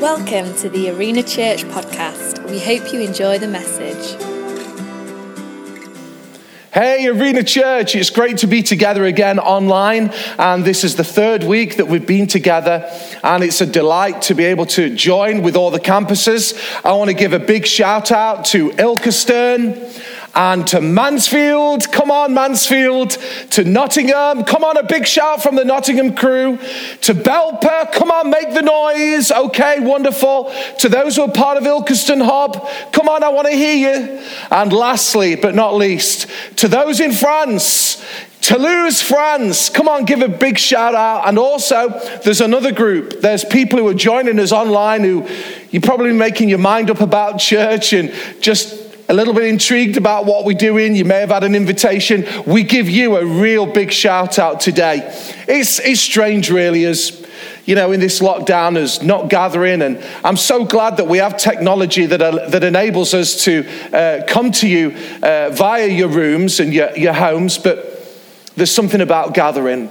Welcome 0.00 0.54
to 0.58 0.68
the 0.68 0.90
Arena 0.90 1.24
Church 1.24 1.64
podcast. 1.64 2.48
We 2.48 2.60
hope 2.60 2.92
you 2.92 3.00
enjoy 3.00 3.40
the 3.40 3.48
message. 3.48 4.16
Hey, 6.72 7.08
Arena 7.08 7.42
Church, 7.42 7.96
it's 7.96 8.08
great 8.08 8.38
to 8.38 8.46
be 8.46 8.62
together 8.62 9.06
again 9.06 9.40
online. 9.40 10.12
And 10.38 10.64
this 10.64 10.84
is 10.84 10.94
the 10.94 11.02
third 11.02 11.42
week 11.42 11.78
that 11.78 11.88
we've 11.88 12.06
been 12.06 12.28
together. 12.28 12.88
And 13.24 13.42
it's 13.42 13.60
a 13.60 13.66
delight 13.66 14.22
to 14.22 14.36
be 14.36 14.44
able 14.44 14.66
to 14.66 14.94
join 14.94 15.42
with 15.42 15.56
all 15.56 15.72
the 15.72 15.80
campuses. 15.80 16.56
I 16.84 16.92
want 16.92 17.10
to 17.10 17.14
give 17.14 17.32
a 17.32 17.40
big 17.40 17.66
shout 17.66 18.12
out 18.12 18.44
to 18.46 18.70
Ilkeston 18.70 20.07
and 20.34 20.66
to 20.68 20.80
Mansfield. 20.80 21.90
Come 21.92 22.10
on, 22.10 22.34
Mansfield. 22.34 23.10
To 23.50 23.64
Nottingham. 23.64 24.44
Come 24.44 24.64
on, 24.64 24.76
a 24.76 24.82
big 24.82 25.06
shout 25.06 25.42
from 25.42 25.56
the 25.56 25.64
Nottingham 25.64 26.14
crew. 26.14 26.58
To 27.02 27.14
Belper. 27.14 27.92
Come 27.92 28.10
on, 28.10 28.30
make 28.30 28.54
the 28.54 28.62
noise. 28.62 29.30
Okay, 29.30 29.80
wonderful. 29.80 30.52
To 30.80 30.88
those 30.88 31.16
who 31.16 31.22
are 31.22 31.32
part 31.32 31.56
of 31.56 31.64
Ilkeston 31.64 32.24
Hub. 32.24 32.68
Come 32.92 33.08
on, 33.08 33.22
I 33.22 33.28
want 33.28 33.48
to 33.48 33.54
hear 33.54 33.76
you. 33.76 34.22
And 34.50 34.72
lastly, 34.72 35.36
but 35.36 35.54
not 35.54 35.74
least, 35.74 36.28
to 36.56 36.68
those 36.68 37.00
in 37.00 37.12
France. 37.12 38.04
Toulouse, 38.40 39.02
France. 39.02 39.68
Come 39.68 39.88
on, 39.88 40.04
give 40.04 40.22
a 40.22 40.28
big 40.28 40.58
shout 40.58 40.94
out. 40.94 41.26
And 41.26 41.38
also, 41.38 41.88
there's 42.22 42.40
another 42.40 42.72
group. 42.72 43.20
There's 43.20 43.44
people 43.44 43.78
who 43.78 43.88
are 43.88 43.94
joining 43.94 44.38
us 44.38 44.52
online 44.52 45.02
who 45.02 45.26
you're 45.70 45.82
probably 45.82 46.12
making 46.12 46.48
your 46.48 46.58
mind 46.58 46.90
up 46.90 47.00
about 47.00 47.40
church 47.40 47.92
and 47.92 48.12
just 48.40 48.87
a 49.08 49.14
little 49.14 49.32
bit 49.32 49.44
intrigued 49.44 49.96
about 49.96 50.26
what 50.26 50.44
we're 50.44 50.56
doing, 50.56 50.94
you 50.94 51.04
may 51.04 51.20
have 51.20 51.30
had 51.30 51.42
an 51.42 51.54
invitation. 51.54 52.26
We 52.46 52.62
give 52.62 52.90
you 52.90 53.16
a 53.16 53.24
real 53.24 53.64
big 53.64 53.90
shout 53.90 54.38
out 54.38 54.60
today. 54.60 54.98
It's, 55.48 55.78
it's 55.80 56.00
strange, 56.00 56.50
really, 56.50 56.84
as 56.84 57.26
you 57.64 57.74
know, 57.74 57.92
in 57.92 58.00
this 58.00 58.20
lockdown, 58.20 58.76
as 58.76 59.02
not 59.02 59.30
gathering. 59.30 59.80
And 59.80 60.04
I'm 60.24 60.36
so 60.36 60.64
glad 60.64 60.98
that 60.98 61.06
we 61.06 61.18
have 61.18 61.38
technology 61.38 62.04
that, 62.04 62.20
uh, 62.20 62.48
that 62.50 62.64
enables 62.64 63.14
us 63.14 63.44
to 63.44 63.66
uh, 63.94 64.26
come 64.26 64.52
to 64.52 64.68
you 64.68 64.94
uh, 65.22 65.50
via 65.50 65.86
your 65.86 66.08
rooms 66.08 66.60
and 66.60 66.72
your, 66.72 66.94
your 66.96 67.14
homes. 67.14 67.56
But 67.56 68.06
there's 68.56 68.70
something 68.70 69.00
about 69.00 69.32
gathering. 69.32 69.90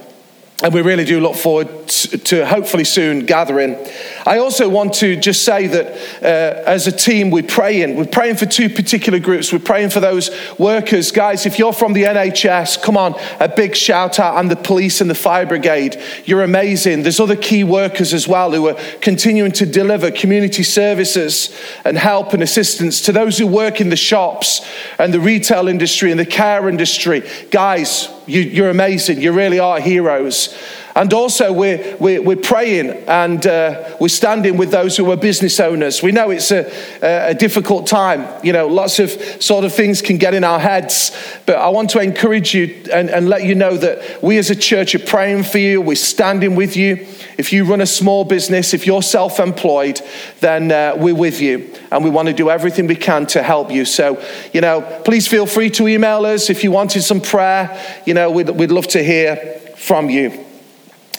And 0.64 0.74
we 0.74 0.82
really 0.82 1.06
do 1.06 1.20
look 1.20 1.36
forward 1.36 1.88
to 1.88 2.44
hopefully 2.44 2.84
soon 2.84 3.28
gathering. 3.28 3.78
I 4.26 4.40
also 4.40 4.68
want 4.68 4.96
to 4.96 5.16
just 5.16 5.46
say 5.46 5.68
that 5.68 5.88
uh, 6.24 6.64
as 6.68 6.88
a 6.88 6.92
team, 6.92 7.30
we're 7.30 7.44
praying. 7.44 7.96
We're 7.96 8.06
praying 8.06 8.38
for 8.38 8.48
two 8.48 8.68
particular 8.68 9.20
groups. 9.20 9.54
We're 9.54 9.60
praying 9.60 9.92
for 9.92 10.00
those 10.00 10.32
workers. 10.58 11.12
Guys, 11.12 11.46
if 11.46 11.60
you're 11.60 11.74
from 11.74 11.94
the 11.94 12.06
NHS, 12.06 12.82
come 12.82 12.98
on, 12.98 13.14
a 13.40 13.48
big 13.48 13.76
shout 13.76 14.20
out. 14.20 14.40
And 14.40 14.50
the 14.50 14.56
police 14.56 15.00
and 15.00 15.12
the 15.12 15.16
fire 15.16 15.46
brigade. 15.46 16.02
You're 16.26 16.42
amazing. 16.44 17.04
There's 17.04 17.20
other 17.20 17.36
key 17.36 17.64
workers 17.64 18.12
as 18.12 18.28
well 18.28 18.52
who 18.52 18.68
are 18.70 18.78
continuing 19.00 19.52
to 19.54 19.66
deliver 19.68 20.10
community 20.10 20.64
services 20.64 21.56
and 21.86 22.00
help 22.00 22.34
and 22.34 22.42
assistance 22.42 23.04
to 23.04 23.12
those 23.12 23.38
who 23.38 23.46
work 23.46 23.80
in 23.80 23.90
the 23.90 23.96
shops 23.96 24.68
and 24.98 25.14
the 25.14 25.20
retail 25.20 25.68
industry 25.68 26.10
and 26.10 26.20
the 26.20 26.26
care 26.26 26.68
industry. 26.68 27.22
Guys, 27.52 28.10
you, 28.28 28.66
are 28.66 28.70
amazing. 28.70 29.22
You 29.22 29.31
really 29.31 29.59
are 29.59 29.80
heroes. 29.80 30.56
And 30.95 31.14
also, 31.14 31.53
we're, 31.53 31.95
we're, 31.97 32.22
we're 32.23 32.36
praying 32.36 32.89
and 33.08 33.45
uh, 33.45 33.95
we're 34.00 34.08
standing 34.08 34.58
with 34.58 34.72
those 34.72 34.97
who 34.97 35.11
are 35.11 35.16
business 35.16 35.59
owners. 35.59 36.02
We 36.02 36.11
know 36.11 36.31
it's 36.31 36.50
a, 36.52 36.72
a 37.03 37.36
difficult 37.36 37.86
time. 37.86 38.28
You 38.44 38.52
know, 38.52 38.66
lots 38.66 38.98
of 38.98 39.11
sort 39.11 39.64
of 39.64 39.73
things 39.73 40.02
can 40.02 40.17
get 40.17 40.33
in 40.33 40.44
our 40.44 40.59
heads. 40.59 41.11
But 41.45 41.58
I 41.58 41.70
want 41.70 41.92
to 41.92 42.00
encourage 42.00 42.55
you 42.55 42.83
and, 42.92 43.11
and 43.11 43.30
let 43.30 43.44
you 43.44 43.53
know 43.53 43.78
that 43.78 44.23
we 44.23 44.39
as 44.39 44.50
a 44.50 44.55
church 44.55 44.95
are 44.95 45.00
praying 45.00 45.44
for 45.44 45.59
you. 45.59 45.81
We're 45.81 45.95
standing 45.95 46.55
with 46.55 46.75
you. 46.75 47.05
If 47.38 47.54
you 47.54 47.66
run 47.66 47.82
a 47.82 47.86
small 47.86 48.26
business, 48.26 48.74
if 48.74 48.88
you're 48.88 49.04
self 49.04 49.40
employed, 49.40 50.02
then 50.40 50.72
uh, 50.72 50.96
we're 50.98 51.16
with 51.16 51.40
you. 51.40 51.72
And 51.92 52.04
we 52.04 52.10
want 52.10 52.28
to 52.28 52.34
do 52.34 52.50
everything 52.50 52.88
we 52.88 52.96
can 52.96 53.26
to 53.28 53.44
help 53.44 53.72
you. 53.72 53.86
So, 53.86 54.24
you 54.54 54.62
know, 54.62 54.82
please 55.06 55.28
feel 55.28 55.46
free 55.46 55.70
to 55.72 55.88
email 55.88 56.26
us 56.26 56.50
if 56.50 56.64
you 56.64 56.72
wanted 56.72 57.04
some 57.04 57.22
prayer. 57.22 57.80
You 58.06 58.16
know, 58.16 58.32
we'd, 58.32 58.50
we'd 58.50 58.72
love 58.72 58.88
to 58.88 59.04
hear 59.04 59.36
from 59.76 60.10
you. 60.10 60.45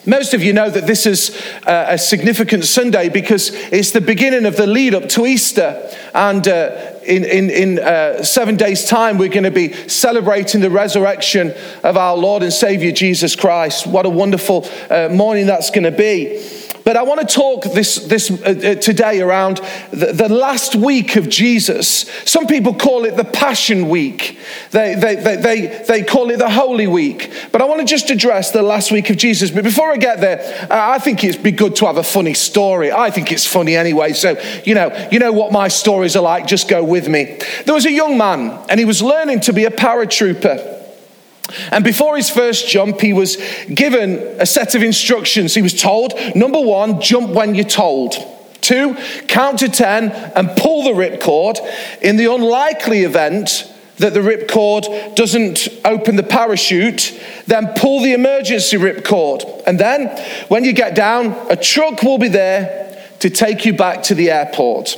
Most 0.05 0.33
of 0.33 0.41
you 0.41 0.53
know 0.53 0.69
that 0.69 0.87
this 0.87 1.05
is 1.05 1.29
uh, 1.67 1.87
a 1.89 1.97
significant 1.97 2.65
Sunday 2.65 3.09
because 3.09 3.51
it's 3.71 3.91
the 3.91 4.01
beginning 4.01 4.45
of 4.45 4.55
the 4.55 4.65
lead 4.65 4.95
up 4.95 5.09
to 5.09 5.25
Easter. 5.25 5.89
And 6.13 6.47
uh, 6.47 6.93
in, 7.09 7.25
in, 7.25 7.49
in 7.49 7.79
uh, 7.79 8.23
seven 8.23 8.55
days' 8.55 8.85
time, 8.85 9.17
we're 9.17 9.29
going 9.29 9.43
to 9.43 9.51
be 9.51 9.73
celebrating 9.87 10.61
the 10.61 10.69
resurrection 10.69 11.53
of 11.83 11.97
our 11.97 12.15
Lord 12.15 12.43
and 12.43 12.53
Savior 12.53 12.91
Jesus 12.91 13.35
Christ. 13.35 13.87
What 13.87 14.05
a 14.05 14.09
wonderful 14.09 14.69
uh, 14.89 15.09
morning 15.11 15.47
that's 15.47 15.71
going 15.71 15.83
to 15.83 15.91
be. 15.91 16.58
But 16.89 16.97
I 16.97 17.03
want 17.03 17.21
to 17.21 17.35
talk 17.35 17.65
this, 17.65 17.97
this 17.97 18.31
uh, 18.31 18.35
uh, 18.35 18.75
today 18.81 19.21
around 19.21 19.57
the, 19.91 20.11
the, 20.11 20.27
last 20.27 20.73
week 20.73 21.17
of 21.17 21.29
Jesus. 21.29 22.09
Some 22.25 22.47
people 22.47 22.73
call 22.73 23.05
it 23.05 23.15
the 23.15 23.25
Passion 23.25 23.89
Week, 23.89 24.39
they, 24.71 24.95
they, 24.95 25.13
they, 25.17 25.35
they, 25.35 25.83
they 25.87 26.03
call 26.03 26.31
it 26.31 26.39
the 26.39 26.49
Holy 26.49 26.87
Week. 26.87 27.31
But 27.51 27.61
I 27.61 27.65
want 27.65 27.79
to 27.81 27.85
just 27.85 28.09
address 28.09 28.49
the 28.49 28.63
last 28.63 28.91
week 28.91 29.11
of 29.11 29.17
Jesus. 29.17 29.51
But 29.51 29.65
before 29.65 29.91
I 29.91 29.97
get 29.97 30.19
there, 30.19 30.67
I 30.71 30.97
think 30.97 31.23
it'd 31.23 31.43
be 31.43 31.51
good 31.51 31.75
to 31.75 31.85
have 31.85 31.97
a 31.97 32.03
funny 32.03 32.33
story. 32.33 32.91
I 32.91 33.11
think 33.11 33.31
it's 33.31 33.45
funny 33.45 33.75
anyway. 33.75 34.13
So, 34.13 34.41
you 34.65 34.73
know, 34.73 34.89
you 35.11 35.19
know 35.19 35.31
what 35.31 35.51
my 35.51 35.67
stories 35.67 36.15
are 36.15 36.23
like, 36.23 36.47
just 36.47 36.67
go 36.67 36.83
with 36.83 37.07
me. 37.07 37.37
There 37.65 37.75
was 37.75 37.85
a 37.85 37.91
young 37.91 38.17
man, 38.17 38.65
and 38.67 38.79
he 38.79 38.85
was 38.87 39.03
learning 39.03 39.41
to 39.41 39.53
be 39.53 39.65
a 39.65 39.69
paratrooper. 39.69 40.78
And 41.71 41.83
before 41.83 42.17
his 42.17 42.29
first 42.29 42.67
jump, 42.67 43.01
he 43.01 43.13
was 43.13 43.37
given 43.73 44.17
a 44.39 44.45
set 44.45 44.75
of 44.75 44.83
instructions. 44.83 45.55
He 45.55 45.61
was 45.61 45.79
told 45.79 46.13
number 46.35 46.61
one, 46.61 47.01
jump 47.01 47.29
when 47.29 47.55
you're 47.55 47.65
told. 47.65 48.15
Two, 48.61 48.95
count 49.27 49.59
to 49.59 49.69
10 49.69 50.11
and 50.35 50.49
pull 50.57 50.83
the 50.83 50.91
ripcord. 50.91 51.57
In 52.01 52.17
the 52.17 52.31
unlikely 52.31 53.03
event 53.03 53.71
that 53.97 54.13
the 54.13 54.19
ripcord 54.19 55.15
doesn't 55.15 55.67
open 55.85 56.15
the 56.15 56.23
parachute, 56.23 57.19
then 57.47 57.73
pull 57.75 58.01
the 58.01 58.13
emergency 58.13 58.77
ripcord. 58.77 59.63
And 59.65 59.79
then, 59.79 60.07
when 60.47 60.63
you 60.63 60.73
get 60.73 60.95
down, 60.95 61.31
a 61.49 61.55
truck 61.55 62.03
will 62.03 62.17
be 62.17 62.29
there 62.29 63.03
to 63.19 63.29
take 63.29 63.65
you 63.65 63.73
back 63.73 64.03
to 64.03 64.15
the 64.15 64.31
airport. 64.31 64.97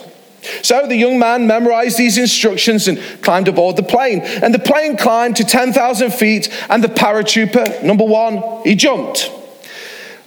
So 0.62 0.88
the 0.88 0.96
young 0.96 1.20
man 1.20 1.48
memorized 1.48 1.98
these 1.98 2.18
instructions 2.18 2.88
and 2.88 3.00
climbed 3.22 3.48
aboard 3.48 3.76
the 3.76 3.84
plane. 3.84 4.22
And 4.22 4.54
the 4.54 4.60
plane 4.60 4.98
climbed 4.98 5.36
to 5.38 5.44
10,000 5.44 6.12
feet, 6.12 6.50
and 6.70 6.84
the 6.84 6.88
paratrooper, 6.88 7.84
number 7.84 8.04
one, 8.04 8.64
he 8.64 8.76
jumped. 8.76 9.32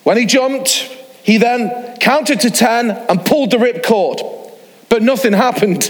When 0.05 0.17
he 0.17 0.27
jumped, 0.27 0.71
he 1.23 1.39
then 1.39 1.97
counted 1.99 2.41
to 2.41 2.51
10 2.51 2.91
and 2.91 3.25
pulled 3.25 3.51
the 3.51 3.57
ripcord. 3.57 4.51
But 4.89 5.03
nothing 5.03 5.33
happened. 5.33 5.85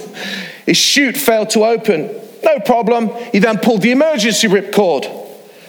His 0.64 0.76
chute 0.76 1.16
failed 1.16 1.50
to 1.50 1.64
open. 1.64 2.08
No 2.42 2.60
problem. 2.60 3.10
He 3.32 3.38
then 3.38 3.58
pulled 3.58 3.82
the 3.82 3.90
emergency 3.90 4.48
ripcord. 4.48 5.10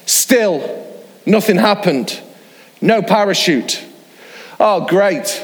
Still, 0.06 0.88
nothing 1.26 1.58
happened. 1.58 2.22
No 2.82 3.02
parachute. 3.02 3.84
Oh, 4.60 4.86
great, 4.86 5.44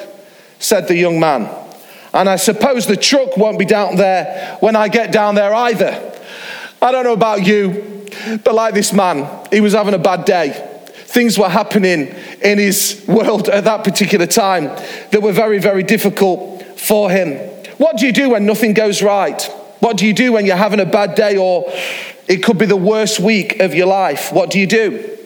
said 0.60 0.88
the 0.88 0.96
young 0.96 1.20
man. 1.20 1.50
And 2.14 2.28
I 2.28 2.36
suppose 2.36 2.88
the 2.88 2.98
truck 2.98 3.38
won't 3.38 3.58
be 3.58 3.66
down 3.66 3.96
there 3.96 4.58
when 4.60 4.76
I 4.76 4.90
get 4.90 5.12
down 5.12 5.36
there 5.36 5.54
either. 5.54 6.12
I 6.82 6.92
don't 6.92 7.04
know 7.04 7.14
about 7.14 7.46
you, 7.46 8.08
but 8.44 8.54
like 8.54 8.74
this 8.74 8.92
man, 8.92 9.48
he 9.52 9.62
was 9.62 9.74
having 9.74 9.94
a 9.94 10.00
bad 10.00 10.26
day. 10.26 10.68
Things 10.92 11.38
were 11.38 11.50
happening 11.50 12.14
in 12.42 12.58
his 12.58 13.04
world 13.08 13.50
at 13.50 13.64
that 13.66 13.84
particular 13.84 14.26
time 14.26 14.66
that 15.12 15.22
were 15.22 15.32
very, 15.32 15.60
very 15.60 15.84
difficult 15.84 16.64
for 16.80 17.10
him. 17.10 17.38
What 17.78 17.98
do 17.98 18.06
you 18.06 18.12
do 18.12 18.32
when 18.32 18.46
nothing 18.46 18.74
goes 18.74 19.02
right? 19.02 19.42
What 19.80 19.98
do 19.98 20.06
you 20.06 20.14
do 20.14 20.34
when 20.34 20.46
you're 20.46 20.56
having 20.56 20.80
a 20.80 20.86
bad 20.86 21.16
day 21.16 21.38
or 21.38 21.66
it 22.28 22.44
could 22.44 22.58
be 22.58 22.66
the 22.66 22.78
worst 22.78 23.20
week 23.20 23.60
of 23.60 23.74
your 23.74 23.88
life? 23.88 24.32
What 24.32 24.50
do 24.50 24.60
you 24.60 24.68
do? 24.68 25.18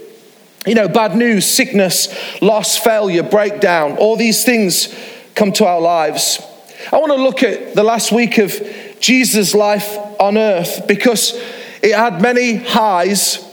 You 0.66 0.76
know, 0.76 0.88
bad 0.88 1.16
news, 1.16 1.46
sickness, 1.46 2.08
loss, 2.42 2.78
failure, 2.78 3.24
breakdown, 3.24 3.98
all 3.98 4.16
these 4.16 4.44
things 4.44 4.94
come 5.36 5.52
to 5.54 5.66
our 5.66 5.80
lives. 5.80 6.42
I 6.92 6.98
want 6.98 7.12
to 7.12 7.22
look 7.22 7.44
at 7.44 7.74
the 7.74 7.84
last 7.84 8.12
week 8.12 8.38
of 8.38 8.54
Jesus' 9.00 9.56
life 9.56 9.98
on 10.20 10.38
earth 10.38 10.88
because 10.88 11.34
it 11.82 11.96
had 11.96 12.22
many 12.22 12.56
highs, 12.56 13.44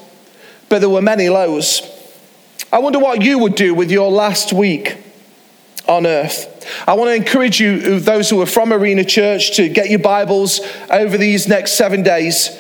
but 0.69 0.81
there 0.81 0.91
were 0.91 1.03
many 1.03 1.29
lows. 1.29 1.83
I 2.73 2.79
wonder 2.79 2.99
what 2.99 3.23
you 3.23 3.39
would 3.39 3.55
do 3.55 3.75
with 3.75 3.91
your 3.91 4.11
last 4.11 4.53
week 4.53 4.97
on 5.89 6.07
earth. 6.07 6.49
I 6.87 6.95
want 6.95 7.09
to 7.09 7.15
encourage 7.15 7.61
you, 7.61 8.01
those 8.01 8.31
who 8.31 8.41
are 8.41 8.47
from 8.47 8.73
Arena 8.73 9.05
Church, 9.05 9.57
to 9.57 9.69
get 9.69 9.91
your 9.91 9.99
Bibles 9.99 10.61
over 10.91 11.19
these 11.19 11.49
next 11.49 11.73
seven 11.73 12.03
days 12.03 12.57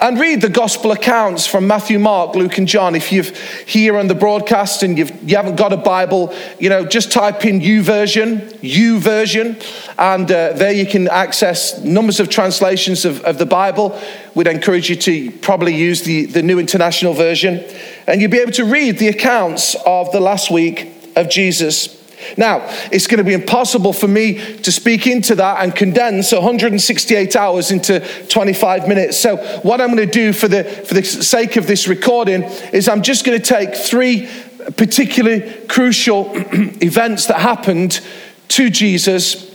and 0.00 0.18
read 0.18 0.40
the 0.40 0.48
gospel 0.48 0.92
accounts 0.92 1.46
from 1.46 1.66
Matthew, 1.66 1.98
Mark, 1.98 2.34
Luke, 2.34 2.56
and 2.56 2.66
John. 2.66 2.94
If 2.94 3.12
you're 3.12 3.24
here 3.66 3.98
on 3.98 4.08
the 4.08 4.14
broadcast 4.14 4.82
and 4.82 4.96
you've, 4.96 5.10
you 5.28 5.36
haven't 5.36 5.56
got 5.56 5.72
a 5.72 5.76
Bible, 5.76 6.34
you 6.58 6.70
know, 6.70 6.86
just 6.86 7.12
type 7.12 7.44
in 7.44 7.60
YouVersion, 7.60 8.58
U 8.62 8.98
version, 8.98 9.58
and 9.98 10.30
uh, 10.30 10.54
there 10.54 10.72
you 10.72 10.86
can 10.86 11.06
access 11.08 11.78
numbers 11.84 12.18
of 12.18 12.30
translations 12.30 13.04
of, 13.04 13.20
of 13.24 13.36
the 13.36 13.46
Bible. 13.46 14.00
We'd 14.34 14.46
encourage 14.46 14.88
you 14.88 14.96
to 14.96 15.30
probably 15.38 15.76
use 15.76 16.02
the, 16.02 16.24
the 16.26 16.42
New 16.42 16.58
International 16.58 17.12
Version, 17.12 17.62
and 18.06 18.22
you'll 18.22 18.30
be 18.30 18.38
able 18.38 18.52
to 18.52 18.64
read 18.64 18.98
the 18.98 19.08
accounts 19.08 19.76
of 19.84 20.12
the 20.12 20.20
last 20.20 20.50
week 20.50 20.88
of 21.14 21.28
Jesus. 21.28 21.99
Now, 22.36 22.66
it's 22.92 23.06
going 23.06 23.18
to 23.18 23.24
be 23.24 23.32
impossible 23.32 23.92
for 23.92 24.08
me 24.08 24.34
to 24.58 24.72
speak 24.72 25.06
into 25.06 25.34
that 25.36 25.62
and 25.62 25.74
condense 25.74 26.32
168 26.32 27.36
hours 27.36 27.70
into 27.70 28.00
25 28.28 28.88
minutes. 28.88 29.18
So, 29.18 29.36
what 29.62 29.80
I'm 29.80 29.94
going 29.94 30.06
to 30.08 30.12
do 30.12 30.32
for 30.32 30.48
the, 30.48 30.64
for 30.64 30.94
the 30.94 31.02
sake 31.02 31.56
of 31.56 31.66
this 31.66 31.88
recording 31.88 32.42
is 32.72 32.88
I'm 32.88 33.02
just 33.02 33.24
going 33.24 33.40
to 33.40 33.44
take 33.44 33.74
three 33.74 34.28
particularly 34.76 35.52
crucial 35.68 36.30
events 36.82 37.26
that 37.26 37.40
happened 37.40 38.00
to 38.48 38.70
Jesus 38.70 39.50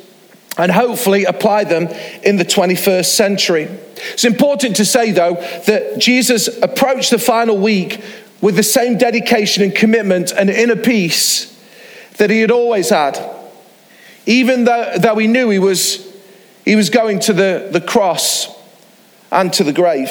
and 0.57 0.71
hopefully 0.71 1.25
apply 1.25 1.65
them 1.65 1.87
in 2.23 2.37
the 2.37 2.45
21st 2.45 3.05
century. 3.05 3.63
It's 4.13 4.25
important 4.25 4.77
to 4.77 4.85
say, 4.85 5.11
though, 5.11 5.35
that 5.67 5.99
Jesus 5.99 6.47
approached 6.61 7.11
the 7.11 7.19
final 7.19 7.57
week 7.57 8.01
with 8.41 8.55
the 8.55 8.63
same 8.63 8.97
dedication 8.97 9.63
and 9.63 9.75
commitment 9.75 10.31
and 10.31 10.49
inner 10.49 10.75
peace 10.75 11.54
that 12.17 12.29
he 12.29 12.41
had 12.41 12.51
always 12.51 12.89
had. 12.89 13.19
Even 14.25 14.63
though, 14.63 14.93
though 14.97 15.17
he 15.17 15.27
knew 15.27 15.49
he 15.49 15.59
was, 15.59 16.13
he 16.63 16.75
was 16.75 16.89
going 16.89 17.19
to 17.19 17.33
the, 17.33 17.69
the 17.71 17.81
cross 17.81 18.47
and 19.31 19.51
to 19.53 19.63
the 19.63 19.73
grave. 19.73 20.09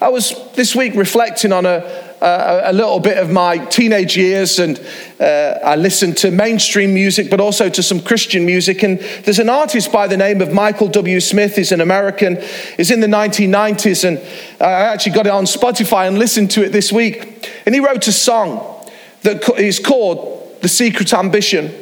I 0.00 0.08
was 0.08 0.34
this 0.54 0.76
week 0.76 0.94
reflecting 0.94 1.52
on 1.52 1.64
a, 1.64 1.84
a, 2.20 2.62
a 2.66 2.72
little 2.72 3.00
bit 3.00 3.16
of 3.16 3.30
my 3.30 3.58
teenage 3.58 4.16
years, 4.16 4.58
and 4.58 4.78
uh, 5.18 5.58
I 5.64 5.76
listened 5.76 6.18
to 6.18 6.30
mainstream 6.30 6.92
music, 6.92 7.30
but 7.30 7.40
also 7.40 7.68
to 7.68 7.82
some 7.82 8.00
Christian 8.00 8.44
music. 8.44 8.82
And 8.82 9.00
there's 9.24 9.38
an 9.38 9.48
artist 9.48 9.90
by 9.90 10.06
the 10.06 10.16
name 10.16 10.40
of 10.40 10.52
Michael 10.52 10.88
W. 10.88 11.20
Smith. 11.20 11.56
He's 11.56 11.72
an 11.72 11.80
American. 11.80 12.36
He's 12.76 12.90
in 12.90 13.00
the 13.00 13.06
1990s, 13.06 14.06
and 14.06 14.18
I 14.60 14.72
actually 14.72 15.12
got 15.12 15.26
it 15.26 15.32
on 15.32 15.44
Spotify 15.44 16.06
and 16.06 16.18
listened 16.18 16.50
to 16.52 16.64
it 16.64 16.70
this 16.70 16.92
week. 16.92 17.48
And 17.64 17.74
he 17.74 17.80
wrote 17.80 18.06
a 18.06 18.12
song 18.12 18.90
that 19.22 19.48
is 19.58 19.78
called 19.78 20.37
the 20.68 20.74
secret 20.74 21.14
ambition. 21.14 21.74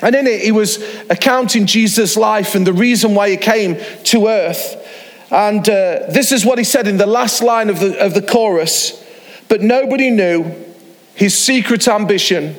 And 0.00 0.14
in 0.14 0.28
it, 0.28 0.42
he 0.42 0.52
was 0.52 0.78
accounting 1.10 1.66
Jesus' 1.66 2.16
life 2.16 2.54
and 2.54 2.64
the 2.64 2.72
reason 2.72 3.16
why 3.16 3.30
he 3.30 3.36
came 3.36 3.76
to 4.04 4.28
earth. 4.28 4.76
And 5.32 5.68
uh, 5.68 6.06
this 6.10 6.30
is 6.30 6.44
what 6.44 6.58
he 6.58 6.64
said 6.64 6.86
in 6.86 6.96
the 6.96 7.06
last 7.06 7.42
line 7.42 7.70
of 7.70 7.80
the, 7.80 7.98
of 7.98 8.14
the 8.14 8.22
chorus. 8.22 9.02
But 9.48 9.62
nobody 9.62 10.10
knew 10.10 10.54
his 11.16 11.36
secret 11.36 11.88
ambition 11.88 12.54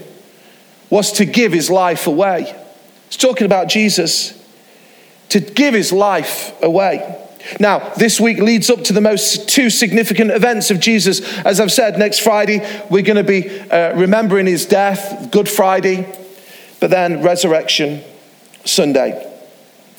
was 0.89 1.13
to 1.13 1.25
give 1.25 1.53
his 1.53 1.69
life 1.69 2.05
away. 2.05 2.53
He's 3.07 3.17
talking 3.17 3.45
about 3.45 3.69
Jesus, 3.69 4.33
to 5.29 5.39
give 5.39 5.73
his 5.73 5.93
life 5.93 6.61
away. 6.61 7.24
Now, 7.59 7.93
this 7.95 8.19
week 8.19 8.39
leads 8.39 8.69
up 8.69 8.83
to 8.85 8.93
the 8.93 9.01
most 9.01 9.47
two 9.49 9.69
significant 9.69 10.31
events 10.31 10.71
of 10.71 10.79
Jesus. 10.79 11.21
As 11.39 11.59
I've 11.59 11.71
said, 11.71 11.97
next 11.97 12.19
Friday, 12.19 12.59
we're 12.89 13.03
going 13.03 13.17
to 13.17 13.23
be 13.23 13.59
uh, 13.69 13.95
remembering 13.95 14.47
his 14.47 14.65
death, 14.65 15.31
Good 15.31 15.47
Friday, 15.47 16.07
but 16.79 16.89
then 16.89 17.21
resurrection 17.21 18.03
Sunday. 18.65 19.31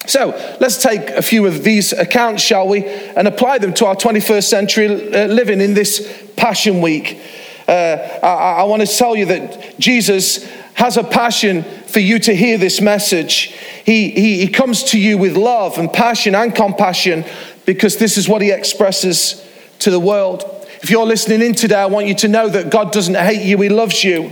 So 0.07 0.29
let's 0.61 0.83
take 0.83 1.11
a 1.11 1.23
few 1.23 1.47
of 1.47 1.65
these 1.65 1.93
accounts, 1.93 2.43
shall 2.43 2.69
we, 2.69 2.85
and 2.85 3.27
apply 3.27 3.59
them 3.59 3.75
to 3.75 3.87
our 3.87 3.97
21st 3.97 4.45
century 4.45 4.87
uh, 4.87 5.27
living 5.27 5.61
in 5.61 5.75
this 5.75 6.31
Passion 6.37 6.81
Week. 6.81 7.21
Uh, 7.67 8.19
I, 8.23 8.61
I 8.61 8.63
want 8.65 8.87
to 8.87 8.89
tell 8.89 9.17
you 9.17 9.27
that 9.27 9.79
Jesus 9.79 10.49
has 10.77 10.97
a 10.97 11.05
passion 11.05 11.63
for 11.63 12.01
you 12.01 12.19
to 12.19 12.35
hear 12.35 12.59
this 12.59 12.81
message. 12.81 13.55
He, 13.85 14.11
he, 14.11 14.41
he 14.41 14.49
comes 14.49 14.85
to 14.85 15.01
you 15.01 15.19
with 15.19 15.37
love 15.37 15.79
and 15.79 15.93
passion 15.93 16.35
and 16.35 16.55
compassion 16.55 17.25
because 17.65 17.97
this 17.97 18.17
is 18.17 18.29
what 18.29 18.43
he 18.43 18.51
expresses 18.53 19.43
to 19.81 19.91
the 19.91 19.99
world. 19.99 20.45
If 20.83 20.91
you're 20.91 21.07
listening 21.07 21.41
in 21.41 21.55
today, 21.55 21.77
I 21.77 21.87
want 21.87 22.07
you 22.07 22.15
to 22.17 22.29
know 22.29 22.49
that 22.49 22.71
God 22.71 22.93
doesn't 22.93 23.15
hate 23.15 23.43
you, 23.43 23.61
He 23.61 23.69
loves 23.71 24.05
you. 24.05 24.31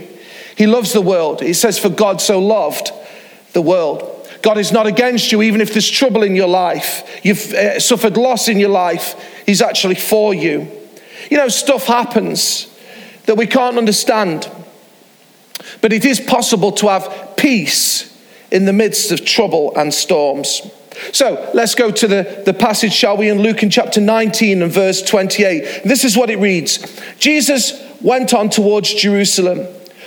He 0.56 0.66
loves 0.66 0.92
the 0.92 1.00
world. 1.00 1.40
He 1.40 1.54
says, 1.54 1.78
For 1.78 1.88
God 1.88 2.20
so 2.20 2.38
loved 2.38 2.92
the 3.54 3.62
world. 3.62 4.10
God 4.42 4.58
is 4.58 4.70
not 4.70 4.86
against 4.86 5.32
you, 5.32 5.42
even 5.42 5.62
if 5.62 5.72
there's 5.72 5.90
trouble 5.90 6.22
in 6.22 6.36
your 6.36 6.46
life, 6.46 7.20
you've 7.24 7.52
uh, 7.54 7.80
suffered 7.80 8.16
loss 8.18 8.48
in 8.48 8.58
your 8.58 8.68
life, 8.68 9.42
He's 9.46 9.62
actually 9.62 9.94
for 9.94 10.34
you. 10.34 10.70
You 11.30 11.38
know, 11.38 11.48
stuff 11.48 11.86
happens 11.86 12.68
that 13.24 13.36
we 13.36 13.46
can't 13.46 13.78
understand. 13.78 14.48
But 15.80 15.92
it 15.92 16.04
is 16.04 16.20
possible 16.20 16.72
to 16.72 16.88
have 16.88 17.34
peace 17.36 18.10
in 18.50 18.66
the 18.66 18.72
midst 18.72 19.10
of 19.10 19.24
trouble 19.24 19.72
and 19.76 19.92
storms. 19.92 20.62
So 21.12 21.50
let's 21.54 21.74
go 21.74 21.90
to 21.90 22.06
the, 22.06 22.42
the 22.44 22.54
passage, 22.54 22.92
shall 22.92 23.16
we, 23.16 23.28
in 23.28 23.40
Luke 23.40 23.62
in 23.62 23.70
chapter 23.70 24.00
19 24.00 24.62
and 24.62 24.72
verse 24.72 25.02
28. 25.02 25.82
This 25.84 26.04
is 26.04 26.16
what 26.16 26.30
it 26.30 26.38
reads 26.38 26.78
Jesus 27.18 27.82
went 28.00 28.34
on 28.34 28.50
towards 28.50 28.92
Jerusalem, 28.94 29.66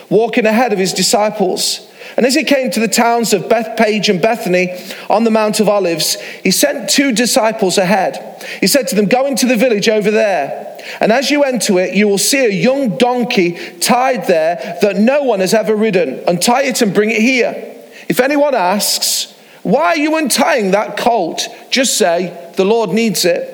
walking 0.10 0.46
ahead 0.46 0.72
of 0.72 0.80
his 0.80 0.94
disciples. 0.94 1.84
And 2.16 2.26
as 2.26 2.36
he 2.36 2.44
came 2.44 2.72
to 2.72 2.80
the 2.80 2.88
towns 2.88 3.34
of 3.34 3.50
Bethphage 3.50 4.10
and 4.10 4.22
Bethany 4.22 4.80
on 5.10 5.24
the 5.24 5.32
Mount 5.32 5.60
of 5.60 5.68
Olives, 5.68 6.16
he 6.44 6.52
sent 6.52 6.90
two 6.90 7.12
disciples 7.12 7.78
ahead. 7.78 8.44
He 8.62 8.68
said 8.68 8.88
to 8.88 8.96
them, 8.96 9.08
Go 9.08 9.26
into 9.26 9.46
the 9.46 9.58
village 9.58 9.90
over 9.90 10.10
there. 10.10 10.67
And 11.00 11.12
as 11.12 11.30
you 11.30 11.44
enter 11.44 11.80
it, 11.80 11.96
you 11.96 12.08
will 12.08 12.18
see 12.18 12.46
a 12.46 12.50
young 12.50 12.98
donkey 12.98 13.54
tied 13.80 14.28
there 14.28 14.78
that 14.82 14.98
no 14.98 15.24
one 15.24 15.40
has 15.40 15.54
ever 15.54 15.76
ridden. 15.76 16.24
Untie 16.28 16.64
it 16.64 16.82
and 16.82 16.94
bring 16.94 17.12
it 17.12 17.22
here. 17.22 17.76
If 18.08 18.20
anyone 18.20 18.56
asks, 18.56 19.34
Why 19.64 19.88
are 19.88 19.98
you 19.98 20.18
untying 20.18 20.72
that 20.72 20.98
colt? 20.98 21.48
Just 21.70 21.98
say, 21.98 22.52
The 22.56 22.66
Lord 22.66 22.92
needs 22.92 23.26
it. 23.26 23.54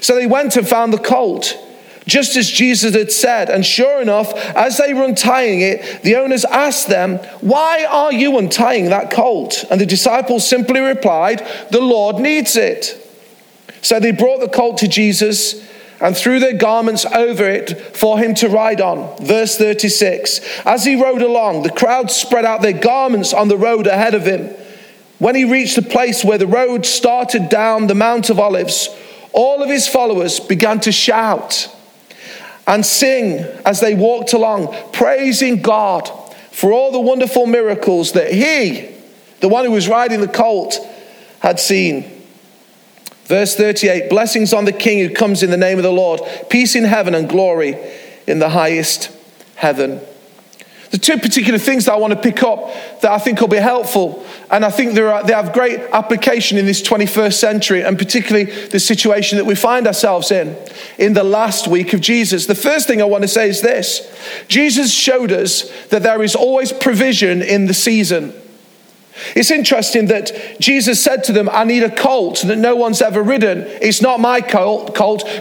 So 0.00 0.14
they 0.14 0.26
went 0.26 0.56
and 0.56 0.66
found 0.66 0.92
the 0.92 0.98
colt, 0.98 1.58
just 2.06 2.36
as 2.36 2.50
Jesus 2.50 2.94
had 2.94 3.12
said. 3.12 3.50
And 3.50 3.64
sure 3.64 4.00
enough, 4.00 4.32
as 4.56 4.78
they 4.78 4.94
were 4.94 5.04
untying 5.04 5.60
it, 5.60 6.02
the 6.02 6.16
owners 6.16 6.44
asked 6.44 6.88
them, 6.88 7.18
Why 7.40 7.84
are 7.84 8.12
you 8.12 8.38
untying 8.38 8.90
that 8.90 9.10
colt? 9.10 9.64
And 9.70 9.80
the 9.80 9.86
disciples 9.86 10.48
simply 10.48 10.80
replied, 10.80 11.46
The 11.70 11.80
Lord 11.80 12.16
needs 12.16 12.56
it. 12.56 13.00
So 13.82 14.00
they 14.00 14.12
brought 14.12 14.40
the 14.40 14.48
colt 14.48 14.78
to 14.78 14.88
Jesus 14.88 15.62
and 16.04 16.14
threw 16.14 16.38
their 16.38 16.52
garments 16.52 17.06
over 17.06 17.48
it 17.48 17.96
for 17.96 18.18
him 18.18 18.34
to 18.34 18.46
ride 18.46 18.82
on. 18.82 19.16
Verse 19.24 19.56
36 19.56 20.38
As 20.66 20.84
he 20.84 20.96
rode 20.96 21.22
along, 21.22 21.62
the 21.62 21.70
crowd 21.70 22.10
spread 22.10 22.44
out 22.44 22.60
their 22.60 22.78
garments 22.78 23.32
on 23.32 23.48
the 23.48 23.56
road 23.56 23.86
ahead 23.86 24.12
of 24.12 24.26
him. 24.26 24.54
When 25.18 25.34
he 25.34 25.46
reached 25.46 25.76
the 25.76 25.82
place 25.82 26.22
where 26.22 26.36
the 26.36 26.46
road 26.46 26.84
started 26.84 27.48
down 27.48 27.86
the 27.86 27.94
Mount 27.94 28.28
of 28.28 28.38
Olives, 28.38 28.90
all 29.32 29.62
of 29.62 29.70
his 29.70 29.88
followers 29.88 30.40
began 30.40 30.78
to 30.80 30.92
shout 30.92 31.74
and 32.66 32.84
sing 32.84 33.38
as 33.64 33.80
they 33.80 33.94
walked 33.94 34.34
along, 34.34 34.76
praising 34.92 35.62
God 35.62 36.06
for 36.50 36.70
all 36.70 36.92
the 36.92 37.00
wonderful 37.00 37.46
miracles 37.46 38.12
that 38.12 38.30
he, 38.30 38.94
the 39.40 39.48
one 39.48 39.64
who 39.64 39.70
was 39.70 39.88
riding 39.88 40.20
the 40.20 40.28
colt, 40.28 40.78
had 41.40 41.58
seen. 41.58 42.13
Verse 43.24 43.56
38 43.56 44.10
Blessings 44.10 44.52
on 44.52 44.64
the 44.64 44.72
King 44.72 44.98
who 44.98 45.14
comes 45.14 45.42
in 45.42 45.50
the 45.50 45.56
name 45.56 45.78
of 45.78 45.84
the 45.84 45.92
Lord, 45.92 46.20
peace 46.50 46.74
in 46.74 46.84
heaven 46.84 47.14
and 47.14 47.28
glory 47.28 47.76
in 48.26 48.38
the 48.38 48.50
highest 48.50 49.10
heaven. 49.56 50.00
The 50.94 51.00
two 51.00 51.18
particular 51.18 51.58
things 51.58 51.86
that 51.86 51.94
I 51.94 51.96
want 51.96 52.12
to 52.12 52.20
pick 52.20 52.44
up 52.44 52.72
that 53.00 53.10
I 53.10 53.18
think 53.18 53.40
will 53.40 53.48
be 53.48 53.56
helpful, 53.56 54.24
and 54.48 54.64
I 54.64 54.70
think 54.70 54.94
they 54.94 55.02
have 55.02 55.52
great 55.52 55.80
application 55.92 56.56
in 56.56 56.66
this 56.66 56.80
21st 56.82 57.32
century, 57.32 57.82
and 57.82 57.98
particularly 57.98 58.44
the 58.44 58.78
situation 58.78 59.38
that 59.38 59.44
we 59.44 59.56
find 59.56 59.88
ourselves 59.88 60.30
in, 60.30 60.56
in 60.96 61.14
the 61.14 61.24
last 61.24 61.66
week 61.66 61.94
of 61.94 62.00
Jesus. 62.00 62.46
The 62.46 62.54
first 62.54 62.86
thing 62.86 63.02
I 63.02 63.06
want 63.06 63.22
to 63.22 63.28
say 63.28 63.48
is 63.48 63.60
this 63.60 64.08
Jesus 64.46 64.94
showed 64.94 65.32
us 65.32 65.68
that 65.86 66.04
there 66.04 66.22
is 66.22 66.36
always 66.36 66.72
provision 66.72 67.42
in 67.42 67.66
the 67.66 67.74
season. 67.74 68.32
It's 69.36 69.50
interesting 69.50 70.06
that 70.06 70.58
Jesus 70.58 71.02
said 71.02 71.22
to 71.24 71.32
them, 71.32 71.48
I 71.48 71.64
need 71.64 71.84
a 71.84 71.94
colt 71.94 72.42
that 72.42 72.56
no 72.56 72.74
one's 72.74 73.00
ever 73.00 73.22
ridden. 73.22 73.60
It's 73.80 74.02
not 74.02 74.18
my 74.18 74.40
colt, 74.40 74.94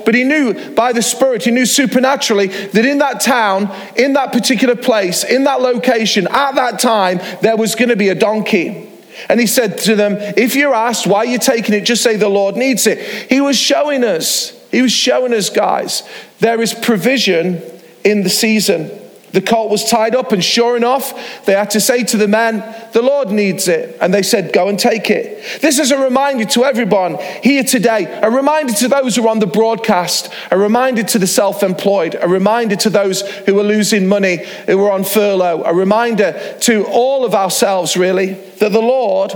but 0.05 0.13
he 0.13 0.23
knew 0.23 0.73
by 0.75 0.93
the 0.93 1.01
Spirit, 1.01 1.43
he 1.43 1.51
knew 1.51 1.65
supernaturally 1.65 2.47
that 2.47 2.85
in 2.85 2.99
that 2.99 3.21
town, 3.21 3.73
in 3.95 4.13
that 4.13 4.31
particular 4.31 4.75
place, 4.75 5.23
in 5.23 5.45
that 5.45 5.61
location, 5.61 6.27
at 6.29 6.53
that 6.55 6.79
time, 6.79 7.19
there 7.41 7.57
was 7.57 7.73
going 7.73 7.89
to 7.89 7.95
be 7.95 8.09
a 8.09 8.15
donkey. 8.15 8.89
And 9.27 9.39
he 9.39 9.47
said 9.47 9.79
to 9.79 9.95
them, 9.95 10.17
If 10.37 10.55
you're 10.55 10.73
asked 10.73 11.07
why 11.07 11.23
you're 11.23 11.39
taking 11.39 11.73
it, 11.73 11.81
just 11.81 12.03
say 12.03 12.15
the 12.15 12.29
Lord 12.29 12.55
needs 12.55 12.85
it. 12.85 12.99
He 13.29 13.41
was 13.41 13.57
showing 13.57 14.03
us, 14.03 14.51
he 14.69 14.81
was 14.81 14.91
showing 14.91 15.33
us, 15.33 15.49
guys, 15.49 16.03
there 16.39 16.61
is 16.61 16.73
provision 16.73 17.61
in 18.03 18.23
the 18.23 18.29
season. 18.29 18.91
The 19.33 19.41
colt 19.41 19.71
was 19.71 19.89
tied 19.89 20.15
up, 20.15 20.31
and 20.31 20.43
sure 20.43 20.77
enough, 20.77 21.45
they 21.45 21.53
had 21.53 21.71
to 21.71 21.79
say 21.79 22.03
to 22.03 22.17
the 22.17 22.27
man, 22.27 22.63
The 22.93 23.01
Lord 23.01 23.31
needs 23.31 23.67
it. 23.67 23.97
And 23.99 24.13
they 24.13 24.21
said, 24.21 24.53
Go 24.53 24.69
and 24.69 24.77
take 24.77 25.09
it. 25.09 25.59
This 25.59 25.79
is 25.79 25.89
a 25.89 25.97
reminder 25.97 26.45
to 26.45 26.63
everyone 26.65 27.17
here 27.41 27.63
today, 27.63 28.05
a 28.21 28.29
reminder 28.29 28.73
to 28.73 28.87
those 28.87 29.15
who 29.15 29.25
are 29.25 29.29
on 29.29 29.39
the 29.39 29.47
broadcast, 29.47 30.31
a 30.51 30.57
reminder 30.57 31.01
to 31.01 31.17
the 31.17 31.25
self 31.25 31.63
employed, 31.63 32.15
a 32.21 32.27
reminder 32.27 32.75
to 32.75 32.91
those 32.91 33.27
who 33.47 33.59
are 33.59 33.63
losing 33.63 34.07
money, 34.07 34.37
who 34.67 34.83
are 34.83 34.91
on 34.91 35.03
furlough, 35.03 35.63
a 35.63 35.73
reminder 35.73 36.55
to 36.61 36.85
all 36.85 37.25
of 37.25 37.33
ourselves, 37.33 37.97
really, 37.97 38.33
that 38.59 38.71
the 38.71 38.81
Lord 38.81 39.33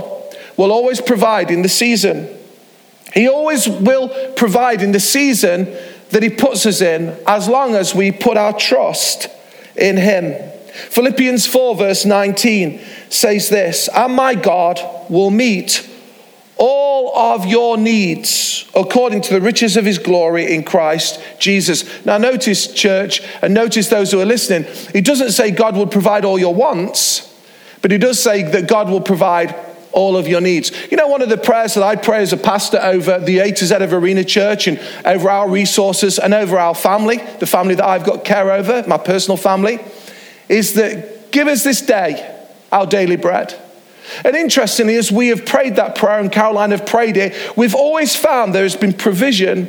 will 0.56 0.70
always 0.70 1.00
provide 1.00 1.50
in 1.50 1.62
the 1.62 1.68
season. 1.68 2.28
He 3.14 3.26
always 3.26 3.68
will 3.68 4.10
provide 4.34 4.80
in 4.80 4.92
the 4.92 5.00
season 5.00 5.76
that 6.10 6.22
He 6.22 6.30
puts 6.30 6.66
us 6.66 6.80
in 6.80 7.18
as 7.26 7.48
long 7.48 7.74
as 7.74 7.96
we 7.96 8.12
put 8.12 8.36
our 8.36 8.52
trust 8.52 9.28
in 9.78 9.96
him. 9.96 10.34
Philippians 10.72 11.46
4, 11.46 11.76
verse 11.76 12.04
19 12.04 12.80
says 13.08 13.48
this 13.48 13.88
And 13.94 14.14
my 14.14 14.34
God 14.34 14.80
will 15.08 15.30
meet 15.30 15.88
all 16.56 17.16
of 17.16 17.46
your 17.46 17.76
needs 17.76 18.68
according 18.74 19.20
to 19.22 19.34
the 19.34 19.40
riches 19.40 19.76
of 19.76 19.84
his 19.84 19.98
glory 19.98 20.54
in 20.54 20.64
Christ 20.64 21.20
Jesus. 21.38 22.04
Now, 22.04 22.18
notice, 22.18 22.72
church, 22.72 23.22
and 23.42 23.54
notice 23.54 23.88
those 23.88 24.12
who 24.12 24.20
are 24.20 24.26
listening, 24.26 24.64
he 24.92 25.00
doesn't 25.00 25.32
say 25.32 25.50
God 25.50 25.76
will 25.76 25.86
provide 25.86 26.24
all 26.24 26.38
your 26.38 26.54
wants, 26.54 27.24
but 27.80 27.90
he 27.90 27.98
does 27.98 28.20
say 28.20 28.42
that 28.42 28.68
God 28.68 28.90
will 28.90 29.00
provide 29.00 29.54
all 29.92 30.16
of 30.16 30.28
your 30.28 30.40
needs. 30.40 30.72
You 30.90 30.96
know, 30.96 31.08
one 31.08 31.22
of 31.22 31.28
the 31.28 31.36
prayers 31.36 31.74
that 31.74 31.82
I 31.82 31.96
pray 31.96 32.22
as 32.22 32.32
a 32.32 32.36
pastor 32.36 32.78
over 32.82 33.18
the 33.18 33.38
A 33.38 33.52
to 33.52 33.66
Z 33.66 33.74
of 33.76 33.92
Arena 33.92 34.24
Church 34.24 34.66
and 34.66 34.80
over 35.04 35.30
our 35.30 35.48
resources 35.48 36.18
and 36.18 36.34
over 36.34 36.58
our 36.58 36.74
family, 36.74 37.18
the 37.38 37.46
family 37.46 37.74
that 37.74 37.84
I've 37.84 38.04
got 38.04 38.24
care 38.24 38.50
over, 38.52 38.84
my 38.86 38.98
personal 38.98 39.36
family, 39.36 39.80
is 40.48 40.74
that 40.74 41.30
give 41.30 41.48
us 41.48 41.64
this 41.64 41.80
day 41.80 42.36
our 42.70 42.86
daily 42.86 43.16
bread. 43.16 43.54
And 44.24 44.34
interestingly, 44.34 44.96
as 44.96 45.12
we 45.12 45.28
have 45.28 45.44
prayed 45.44 45.76
that 45.76 45.94
prayer 45.94 46.18
and 46.18 46.32
Caroline 46.32 46.70
have 46.70 46.86
prayed 46.86 47.16
it, 47.16 47.56
we've 47.56 47.74
always 47.74 48.16
found 48.16 48.54
there 48.54 48.62
has 48.62 48.76
been 48.76 48.92
provision 48.92 49.68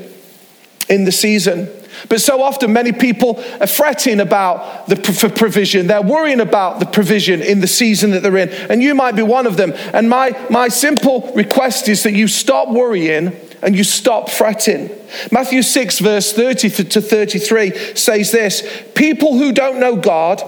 in 0.87 1.05
the 1.05 1.11
season. 1.11 1.69
But 2.07 2.21
so 2.21 2.41
often, 2.41 2.71
many 2.71 2.91
people 2.91 3.43
are 3.59 3.67
fretting 3.67 4.19
about 4.19 4.87
the 4.87 4.95
provision. 5.35 5.87
They're 5.87 6.01
worrying 6.01 6.39
about 6.39 6.79
the 6.79 6.85
provision 6.85 7.41
in 7.41 7.59
the 7.59 7.67
season 7.67 8.11
that 8.11 8.23
they're 8.23 8.37
in. 8.37 8.49
And 8.49 8.81
you 8.81 8.95
might 8.95 9.15
be 9.15 9.23
one 9.23 9.45
of 9.45 9.57
them. 9.57 9.73
And 9.93 10.09
my, 10.09 10.39
my 10.49 10.67
simple 10.67 11.31
request 11.35 11.89
is 11.89 12.03
that 12.03 12.13
you 12.13 12.27
stop 12.27 12.69
worrying 12.69 13.35
and 13.61 13.75
you 13.75 13.83
stop 13.83 14.29
fretting. 14.29 14.89
Matthew 15.31 15.61
6, 15.61 15.99
verse 15.99 16.31
30 16.31 16.69
to 16.69 17.01
33 17.01 17.95
says 17.95 18.31
this 18.31 18.63
People 18.95 19.37
who 19.37 19.51
don't 19.51 19.79
know 19.79 19.95
God 19.95 20.41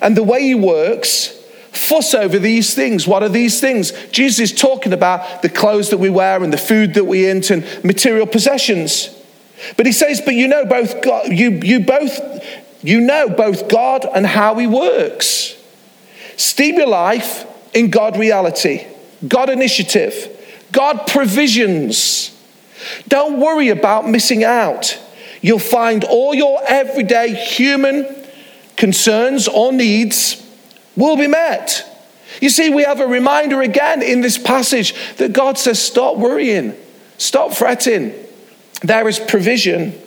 and 0.00 0.16
the 0.16 0.22
way 0.22 0.42
He 0.42 0.54
works, 0.54 1.40
fuss 1.70 2.14
over 2.14 2.38
these 2.38 2.74
things. 2.74 3.06
What 3.06 3.22
are 3.22 3.28
these 3.28 3.60
things? 3.60 3.92
Jesus 4.08 4.52
is 4.52 4.58
talking 4.58 4.92
about 4.92 5.42
the 5.42 5.48
clothes 5.48 5.90
that 5.90 5.98
we 5.98 6.10
wear 6.10 6.42
and 6.42 6.52
the 6.52 6.58
food 6.58 6.94
that 6.94 7.04
we 7.04 7.30
eat 7.30 7.50
and 7.50 7.64
material 7.84 8.26
possessions. 8.26 9.10
But 9.76 9.86
he 9.86 9.92
says, 9.92 10.20
but 10.20 10.34
you 10.34 10.48
know 10.48 10.64
both 10.64 11.02
God, 11.02 11.32
you, 11.32 11.50
you 11.50 11.80
both, 11.80 12.18
you 12.82 13.00
know 13.00 13.28
both 13.28 13.68
God 13.68 14.06
and 14.14 14.26
how 14.26 14.56
he 14.56 14.66
works. 14.66 15.56
Steep 16.36 16.76
your 16.76 16.88
life 16.88 17.46
in 17.72 17.90
God 17.90 18.16
reality, 18.16 18.86
God 19.26 19.50
initiative, 19.50 20.28
God 20.72 21.06
provisions. 21.06 22.30
Don't 23.08 23.40
worry 23.40 23.68
about 23.68 24.08
missing 24.08 24.44
out. 24.44 24.98
You'll 25.40 25.58
find 25.58 26.04
all 26.04 26.34
your 26.34 26.60
everyday 26.66 27.34
human 27.34 28.06
concerns 28.76 29.46
or 29.46 29.72
needs 29.72 30.44
will 30.96 31.16
be 31.16 31.26
met. 31.26 31.90
You 32.40 32.48
see, 32.50 32.70
we 32.70 32.82
have 32.82 33.00
a 33.00 33.06
reminder 33.06 33.62
again 33.62 34.02
in 34.02 34.20
this 34.20 34.38
passage 34.38 34.94
that 35.16 35.32
God 35.32 35.58
says, 35.58 35.80
stop 35.80 36.16
worrying, 36.16 36.74
stop 37.18 37.52
fretting. 37.52 38.14
There 38.84 39.08
is 39.08 39.18
provision 39.18 39.98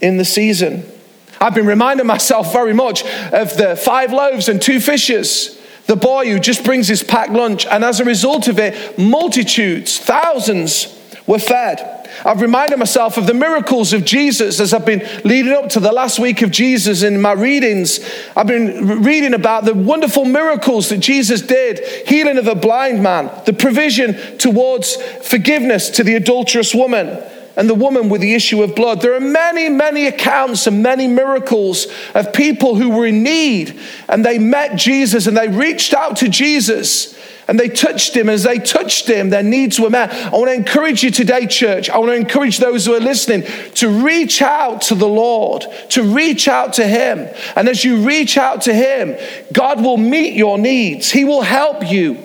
in 0.00 0.16
the 0.16 0.24
season. 0.24 0.90
I've 1.38 1.54
been 1.54 1.66
reminding 1.66 2.06
myself 2.06 2.50
very 2.50 2.72
much 2.72 3.04
of 3.04 3.54
the 3.58 3.76
five 3.76 4.14
loaves 4.14 4.48
and 4.48 4.62
two 4.62 4.80
fishes. 4.80 5.60
The 5.88 5.96
boy 5.96 6.30
who 6.30 6.40
just 6.40 6.64
brings 6.64 6.88
his 6.88 7.02
packed 7.02 7.32
lunch, 7.32 7.66
and 7.66 7.84
as 7.84 8.00
a 8.00 8.04
result 8.04 8.48
of 8.48 8.58
it, 8.58 8.98
multitudes, 8.98 9.98
thousands 9.98 10.98
were 11.26 11.38
fed. 11.38 12.08
I've 12.24 12.40
reminded 12.40 12.78
myself 12.78 13.18
of 13.18 13.26
the 13.26 13.34
miracles 13.34 13.92
of 13.92 14.06
Jesus 14.06 14.58
as 14.58 14.72
I've 14.72 14.86
been 14.86 15.06
leading 15.24 15.52
up 15.52 15.68
to 15.70 15.80
the 15.80 15.92
last 15.92 16.18
week 16.18 16.40
of 16.40 16.50
Jesus 16.50 17.02
in 17.02 17.20
my 17.20 17.32
readings. 17.32 18.00
I've 18.34 18.46
been 18.46 19.02
reading 19.02 19.34
about 19.34 19.66
the 19.66 19.74
wonderful 19.74 20.24
miracles 20.24 20.88
that 20.88 20.98
Jesus 20.98 21.42
did 21.42 22.08
healing 22.08 22.38
of 22.38 22.46
a 22.46 22.54
blind 22.54 23.02
man, 23.02 23.30
the 23.44 23.52
provision 23.52 24.38
towards 24.38 24.96
forgiveness 25.28 25.90
to 25.90 26.04
the 26.04 26.14
adulterous 26.14 26.74
woman 26.74 27.22
and 27.56 27.68
the 27.68 27.74
woman 27.74 28.08
with 28.08 28.20
the 28.20 28.34
issue 28.34 28.62
of 28.62 28.74
blood. 28.74 29.00
There 29.00 29.14
are 29.14 29.20
many, 29.20 29.68
many 29.68 30.06
accounts 30.06 30.66
and 30.66 30.82
many 30.82 31.06
miracles 31.06 31.86
of 32.14 32.32
people 32.32 32.76
who 32.76 32.90
were 32.90 33.06
in 33.06 33.22
need 33.22 33.78
and 34.08 34.24
they 34.24 34.38
met 34.38 34.76
Jesus 34.76 35.26
and 35.26 35.36
they 35.36 35.48
reached 35.48 35.94
out 35.94 36.16
to 36.18 36.28
Jesus 36.28 37.18
and 37.48 37.58
they 37.58 37.68
touched 37.68 38.16
him. 38.16 38.28
As 38.28 38.44
they 38.44 38.58
touched 38.58 39.08
him, 39.08 39.30
their 39.30 39.42
needs 39.42 39.78
were 39.78 39.90
met. 39.90 40.12
I 40.12 40.30
want 40.30 40.48
to 40.48 40.54
encourage 40.54 41.02
you 41.02 41.10
today, 41.10 41.46
church. 41.46 41.90
I 41.90 41.98
want 41.98 42.10
to 42.10 42.16
encourage 42.16 42.58
those 42.58 42.86
who 42.86 42.94
are 42.94 43.00
listening 43.00 43.42
to 43.74 43.88
reach 43.88 44.40
out 44.40 44.82
to 44.82 44.94
the 44.94 45.08
Lord, 45.08 45.66
to 45.90 46.02
reach 46.02 46.48
out 46.48 46.74
to 46.74 46.86
him. 46.86 47.28
And 47.56 47.68
as 47.68 47.84
you 47.84 48.06
reach 48.06 48.38
out 48.38 48.62
to 48.62 48.74
him, 48.74 49.16
God 49.52 49.82
will 49.82 49.98
meet 49.98 50.34
your 50.34 50.56
needs, 50.58 51.10
he 51.10 51.24
will 51.24 51.42
help 51.42 51.90
you. 51.90 52.18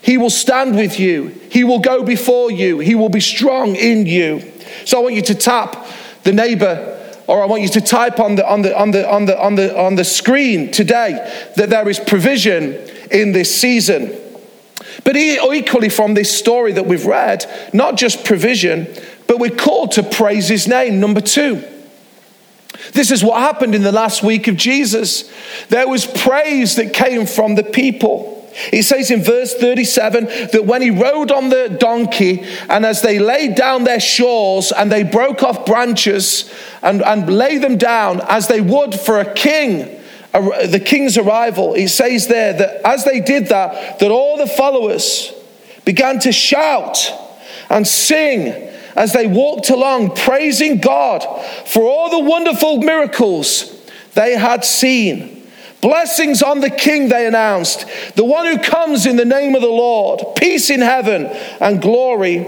He 0.00 0.18
will 0.18 0.28
stand 0.28 0.76
with 0.76 1.00
you. 1.00 1.28
He 1.50 1.64
will 1.64 1.78
go 1.78 2.02
before 2.02 2.50
you. 2.50 2.78
He 2.78 2.94
will 2.94 3.08
be 3.08 3.20
strong 3.20 3.74
in 3.74 4.04
you. 4.04 4.52
So 4.84 4.98
I 4.98 5.02
want 5.02 5.14
you 5.14 5.22
to 5.22 5.34
tap 5.34 5.86
the 6.22 6.32
neighbor 6.32 6.90
or 7.26 7.42
I 7.42 7.46
want 7.46 7.62
you 7.62 7.68
to 7.68 7.80
type 7.80 8.20
on 8.20 8.34
the, 8.34 8.46
on 8.46 8.62
the, 8.62 8.78
on 8.78 8.90
the, 8.90 9.10
on 9.10 9.24
the, 9.24 9.40
on 9.40 9.54
the, 9.54 9.78
on 9.78 9.94
the 9.94 10.04
screen 10.04 10.70
today 10.70 11.12
that 11.56 11.70
there 11.70 11.88
is 11.88 11.98
provision 11.98 12.74
in 13.10 13.32
this 13.32 13.54
season. 13.54 14.14
But 15.04 15.16
equally 15.16 15.88
from 15.88 16.14
this 16.14 16.36
story 16.36 16.72
that 16.72 16.86
we've 16.86 17.06
read, 17.06 17.44
not 17.72 17.96
just 17.96 18.24
provision, 18.24 18.94
but 19.26 19.38
we're 19.38 19.50
called 19.50 19.92
to 19.92 20.02
praise 20.02 20.48
his 20.48 20.68
name. 20.68 21.00
Number 21.00 21.20
two. 21.20 21.62
This 22.92 23.10
is 23.10 23.24
what 23.24 23.40
happened 23.40 23.74
in 23.74 23.82
the 23.82 23.92
last 23.92 24.22
week 24.22 24.46
of 24.46 24.56
Jesus. 24.56 25.32
There 25.68 25.88
was 25.88 26.06
praise 26.06 26.76
that 26.76 26.92
came 26.92 27.26
from 27.26 27.54
the 27.54 27.62
people. 27.62 28.33
He 28.70 28.82
says 28.82 29.10
in 29.10 29.22
verse 29.22 29.54
37 29.54 30.24
that 30.52 30.64
when 30.64 30.80
he 30.80 30.90
rode 30.90 31.32
on 31.32 31.48
the 31.48 31.68
donkey, 31.68 32.44
and 32.68 32.86
as 32.86 33.02
they 33.02 33.18
laid 33.18 33.56
down 33.56 33.84
their 33.84 34.00
shawls 34.00 34.70
and 34.70 34.90
they 34.90 35.02
broke 35.02 35.42
off 35.42 35.66
branches 35.66 36.52
and, 36.82 37.02
and 37.02 37.28
lay 37.28 37.58
them 37.58 37.76
down 37.76 38.20
as 38.28 38.46
they 38.46 38.60
would 38.60 38.94
for 38.94 39.18
a 39.18 39.34
king, 39.34 40.00
a, 40.32 40.66
the 40.66 40.80
king's 40.80 41.18
arrival, 41.18 41.74
he 41.74 41.88
says 41.88 42.28
there 42.28 42.52
that 42.52 42.86
as 42.86 43.04
they 43.04 43.20
did 43.20 43.48
that, 43.48 43.98
that 43.98 44.10
all 44.10 44.38
the 44.38 44.46
followers 44.46 45.32
began 45.84 46.20
to 46.20 46.32
shout 46.32 47.12
and 47.70 47.86
sing 47.86 48.70
as 48.96 49.12
they 49.12 49.26
walked 49.26 49.70
along, 49.70 50.14
praising 50.14 50.78
God 50.78 51.24
for 51.66 51.82
all 51.82 52.10
the 52.10 52.20
wonderful 52.20 52.78
miracles 52.78 53.70
they 54.14 54.36
had 54.36 54.64
seen. 54.64 55.33
Blessings 55.84 56.42
on 56.42 56.60
the 56.60 56.70
King, 56.70 57.10
they 57.10 57.26
announced, 57.26 57.84
the 58.16 58.24
one 58.24 58.46
who 58.46 58.56
comes 58.56 59.04
in 59.04 59.16
the 59.16 59.24
name 59.26 59.54
of 59.54 59.60
the 59.60 59.68
Lord, 59.68 60.34
peace 60.34 60.70
in 60.70 60.80
heaven 60.80 61.26
and 61.60 61.82
glory 61.82 62.46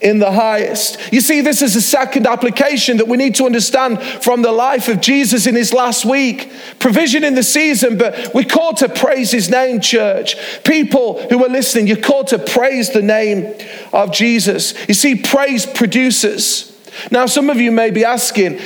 in 0.00 0.20
the 0.20 0.30
highest. 0.30 0.96
You 1.12 1.20
see, 1.20 1.40
this 1.40 1.60
is 1.60 1.74
a 1.74 1.82
second 1.82 2.28
application 2.28 2.98
that 2.98 3.08
we 3.08 3.16
need 3.16 3.34
to 3.34 3.46
understand 3.46 4.00
from 4.00 4.42
the 4.42 4.52
life 4.52 4.86
of 4.86 5.00
Jesus 5.00 5.48
in 5.48 5.56
his 5.56 5.72
last 5.72 6.04
week. 6.04 6.52
Provision 6.78 7.24
in 7.24 7.34
the 7.34 7.42
season, 7.42 7.98
but 7.98 8.32
we're 8.32 8.44
called 8.44 8.76
to 8.76 8.88
praise 8.88 9.32
his 9.32 9.50
name, 9.50 9.80
church. 9.80 10.36
People 10.62 11.20
who 11.30 11.44
are 11.44 11.50
listening, 11.50 11.88
you're 11.88 11.96
called 11.96 12.28
to 12.28 12.38
praise 12.38 12.90
the 12.90 13.02
name 13.02 13.56
of 13.92 14.12
Jesus. 14.12 14.72
You 14.86 14.94
see, 14.94 15.16
praise 15.16 15.66
produces. 15.66 16.78
Now, 17.10 17.26
some 17.26 17.50
of 17.50 17.56
you 17.56 17.72
may 17.72 17.90
be 17.90 18.04
asking, 18.04 18.60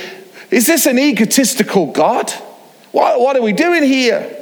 is 0.51 0.67
this 0.67 0.85
an 0.85 0.99
egotistical 0.99 1.87
God? 1.87 2.31
What, 2.93 3.19
what 3.19 3.35
are 3.35 3.41
we 3.41 3.53
doing 3.53 3.83
here? 3.83 4.39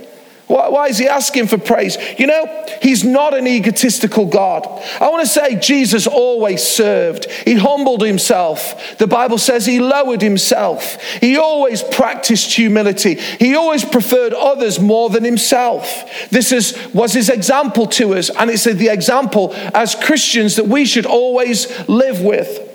Why, 0.47 0.67
why, 0.67 0.87
is 0.87 0.97
he 0.97 1.07
asking 1.07 1.47
for 1.47 1.57
praise? 1.57 1.97
You 2.19 2.27
know, 2.27 2.65
he's 2.81 3.05
not 3.05 3.33
an 3.33 3.47
egotistical 3.47 4.25
God. 4.25 4.67
I 4.99 5.07
want 5.07 5.21
to 5.21 5.27
say 5.27 5.55
Jesus 5.55 6.05
always 6.05 6.61
served. 6.61 7.31
He 7.45 7.55
humbled 7.55 8.05
himself. 8.05 8.97
The 8.97 9.07
Bible 9.07 9.37
says 9.37 9.65
he 9.65 9.79
lowered 9.79 10.21
himself. 10.21 11.01
He 11.21 11.37
always 11.37 11.81
practiced 11.81 12.53
humility. 12.53 13.15
He 13.15 13.55
always 13.55 13.85
preferred 13.85 14.33
others 14.33 14.77
more 14.77 15.09
than 15.09 15.23
himself. 15.23 16.29
This 16.29 16.51
is, 16.51 16.77
was 16.93 17.13
his 17.13 17.29
example 17.29 17.87
to 17.87 18.15
us, 18.15 18.29
and 18.29 18.49
it's 18.51 18.65
the 18.65 18.89
example 18.89 19.53
as 19.73 19.95
Christians 19.95 20.57
that 20.57 20.67
we 20.67 20.83
should 20.83 21.05
always 21.05 21.87
live 21.87 22.19
with. 22.19 22.67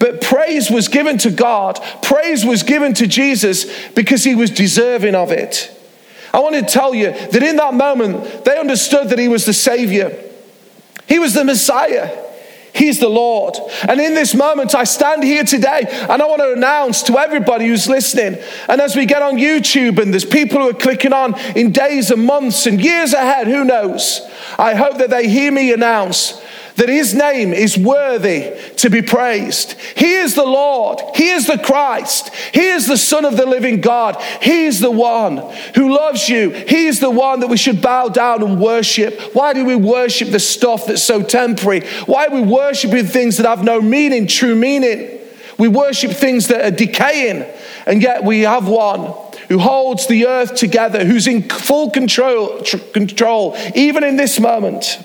But 0.00 0.22
praise 0.22 0.70
was 0.70 0.88
given 0.88 1.18
to 1.18 1.30
God, 1.30 1.78
praise 2.02 2.44
was 2.44 2.64
given 2.64 2.94
to 2.94 3.06
Jesus 3.06 3.88
because 3.90 4.24
he 4.24 4.34
was 4.34 4.50
deserving 4.50 5.14
of 5.14 5.30
it. 5.30 5.70
I 6.32 6.40
want 6.40 6.54
to 6.54 6.62
tell 6.62 6.94
you 6.94 7.12
that 7.12 7.42
in 7.42 7.56
that 7.56 7.74
moment, 7.74 8.44
they 8.44 8.58
understood 8.58 9.10
that 9.10 9.18
he 9.18 9.28
was 9.28 9.44
the 9.44 9.52
Savior, 9.52 10.18
he 11.06 11.20
was 11.20 11.34
the 11.34 11.44
Messiah. 11.44 12.26
He's 12.72 13.00
the 13.00 13.08
Lord. 13.08 13.56
And 13.88 14.00
in 14.00 14.14
this 14.14 14.32
moment, 14.32 14.76
I 14.76 14.84
stand 14.84 15.24
here 15.24 15.42
today 15.42 15.82
and 16.08 16.22
I 16.22 16.24
want 16.24 16.40
to 16.40 16.52
announce 16.52 17.02
to 17.02 17.18
everybody 17.18 17.66
who's 17.66 17.88
listening. 17.88 18.40
And 18.68 18.80
as 18.80 18.94
we 18.94 19.06
get 19.06 19.22
on 19.22 19.38
YouTube 19.38 20.00
and 20.00 20.12
there's 20.12 20.24
people 20.24 20.60
who 20.60 20.70
are 20.70 20.74
clicking 20.74 21.12
on 21.12 21.36
in 21.56 21.72
days 21.72 22.12
and 22.12 22.24
months 22.24 22.66
and 22.66 22.80
years 22.80 23.12
ahead, 23.12 23.48
who 23.48 23.64
knows? 23.64 24.20
I 24.56 24.74
hope 24.74 24.98
that 24.98 25.10
they 25.10 25.28
hear 25.28 25.50
me 25.50 25.72
announce 25.72 26.40
that 26.76 26.88
his 26.88 27.14
name 27.14 27.52
is 27.52 27.76
worthy 27.76 28.54
to 28.76 28.90
be 28.90 29.02
praised. 29.02 29.72
He 29.96 30.14
is 30.14 30.34
the 30.34 30.44
Lord. 30.44 31.00
He 31.14 31.30
is 31.30 31.46
the 31.46 31.58
Christ. 31.58 32.34
He 32.52 32.66
is 32.66 32.86
the 32.86 32.96
Son 32.96 33.24
of 33.24 33.36
the 33.36 33.46
living 33.46 33.80
God. 33.80 34.20
He 34.40 34.66
is 34.66 34.80
the 34.80 34.90
one 34.90 35.38
who 35.74 35.94
loves 35.94 36.28
you. 36.28 36.50
He 36.50 36.86
is 36.86 37.00
the 37.00 37.10
one 37.10 37.40
that 37.40 37.48
we 37.48 37.56
should 37.56 37.82
bow 37.82 38.08
down 38.08 38.42
and 38.42 38.60
worship. 38.60 39.18
Why 39.34 39.52
do 39.52 39.64
we 39.64 39.76
worship 39.76 40.30
the 40.30 40.40
stuff 40.40 40.86
that's 40.86 41.02
so 41.02 41.22
temporary? 41.22 41.86
Why 42.06 42.26
are 42.26 42.34
we 42.34 42.42
worshiping 42.42 43.06
things 43.06 43.36
that 43.36 43.46
have 43.46 43.64
no 43.64 43.80
meaning, 43.80 44.26
true 44.26 44.54
meaning? 44.54 45.18
We 45.58 45.68
worship 45.68 46.12
things 46.12 46.48
that 46.48 46.64
are 46.64 46.74
decaying, 46.74 47.44
and 47.84 48.02
yet 48.02 48.24
we 48.24 48.40
have 48.40 48.66
one 48.66 49.12
who 49.50 49.58
holds 49.58 50.06
the 50.06 50.26
earth 50.26 50.54
together, 50.54 51.04
who's 51.04 51.26
in 51.26 51.42
full 51.42 51.90
control, 51.90 52.62
control 52.94 53.56
even 53.74 54.02
in 54.02 54.16
this 54.16 54.40
moment. 54.40 55.04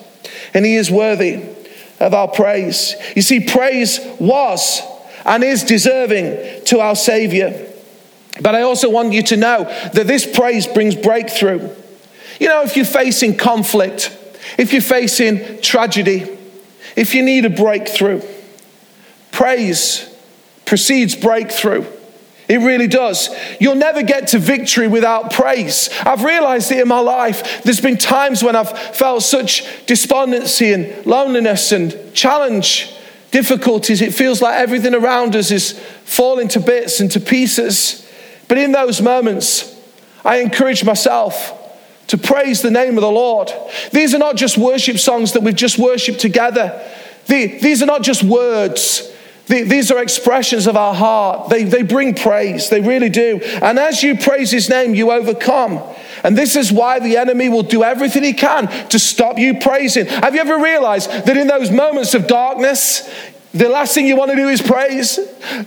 And 0.56 0.66
he 0.66 0.76
is 0.76 0.90
worthy 0.90 1.44
of 2.00 2.16
our 2.16 2.28
praise. 2.28 2.96
You 3.16 3.22
see, 3.22 3.42
praise 3.42 4.00
was 4.20 4.82
and 5.26 5.44
is 5.44 5.64
deserving 5.64 6.66
to 6.66 6.80
our 6.80 6.96
Savior. 6.96 7.72
But 8.42 8.56
I 8.56 8.64
also 8.64 8.90
want 8.90 9.14
you 9.14 9.22
to 9.24 9.38
know 9.38 9.64
that 9.94 10.08
this 10.08 10.26
praise 10.26 10.66
brings 10.66 10.96
breakthrough. 10.96 11.70
You 12.40 12.48
know, 12.48 12.64
if 12.64 12.76
you're 12.76 12.86
facing 12.86 13.38
conflict, 13.38 14.18
if 14.58 14.74
you're 14.74 14.82
facing 14.82 15.62
tragedy, 15.62 16.38
if 16.96 17.16
you 17.16 17.24
need 17.24 17.46
a 17.46 17.50
breakthrough, 17.50 18.22
praise 19.32 20.10
precedes 20.66 21.16
breakthrough. 21.16 21.86
It 22.48 22.58
really 22.58 22.88
does. 22.88 23.30
You'll 23.60 23.76
never 23.76 24.04
get 24.04 24.28
to 24.30 24.40
victory 24.40 24.88
without 24.88 25.32
praise. 25.32 25.90
I've 26.06 26.24
realized 26.24 26.72
it 26.72 26.80
in 26.80 26.88
my 26.88 27.00
life. 27.00 27.64
There's 27.64 27.82
been 27.82 27.98
times 27.98 28.44
when 28.44 28.56
I've 28.56 28.78
felt 28.96 29.24
such 29.24 29.86
despondency 29.88 30.72
and 30.72 31.06
loneliness 31.06 31.72
and 31.72 32.14
challenge, 32.14 32.96
difficulties. 33.32 34.02
It 34.02 34.14
feels 34.14 34.42
like 34.42 34.60
everything 34.60 34.94
around 34.94 35.36
us 35.36 35.50
is 35.50 35.80
falling 36.04 36.48
to 36.50 36.60
bits 36.60 37.00
and 37.00 37.12
to 37.12 37.20
pieces. 37.20 38.08
But 38.48 38.60
in 38.60 38.72
those 38.72 39.02
moments, 39.02 39.76
I 40.24 40.38
encourage 40.38 40.84
myself 40.84 41.52
to 42.08 42.18
praise 42.18 42.62
the 42.62 42.70
name 42.70 42.96
of 42.96 43.02
the 43.02 43.10
Lord. 43.10 43.50
These 43.92 44.14
are 44.14 44.20
not 44.20 44.36
just 44.36 44.58
worship 44.58 45.00
songs 45.00 45.32
that 45.32 45.42
we've 45.42 45.56
just 45.56 45.80
worshiped 45.80 46.20
together, 46.20 46.80
these 47.28 47.82
are 47.82 47.88
not 47.88 48.04
just 48.04 48.24
words. 48.24 49.12
These 49.48 49.92
are 49.92 50.02
expressions 50.02 50.66
of 50.66 50.76
our 50.76 50.96
heart. 50.96 51.50
They, 51.50 51.64
they 51.64 51.84
bring 51.84 52.16
praise. 52.16 52.70
They 52.70 52.82
really 52.82 53.10
do. 53.10 53.40
And 53.62 53.78
as 53.78 54.02
you 54.02 54.18
praise 54.18 54.50
his 54.50 54.70
name, 54.70 54.96
you 54.96 55.12
overcome. 55.12 55.82
And 56.24 56.36
this 56.36 56.56
is 56.56 56.72
why 56.72 57.00
the 57.00 57.18
enemy 57.18 57.50
will 57.50 57.64
do 57.64 57.84
everything 57.84 58.24
he 58.24 58.34
can 58.34 58.68
to 58.90 58.98
stop 58.98 59.38
you 59.38 59.60
praising. 59.60 60.08
Have 60.08 60.34
you 60.34 60.42
ever 60.42 60.58
realized 60.58 61.10
that 61.12 61.38
in 61.38 61.48
those 61.48 61.70
moments 61.70 62.16
of 62.16 62.26
darkness, 62.26 63.08
the 63.56 63.70
last 63.70 63.94
thing 63.94 64.06
you 64.06 64.18
want 64.18 64.32
to 64.32 64.36
do 64.36 64.50
is 64.50 64.62
praise. 64.62 65.18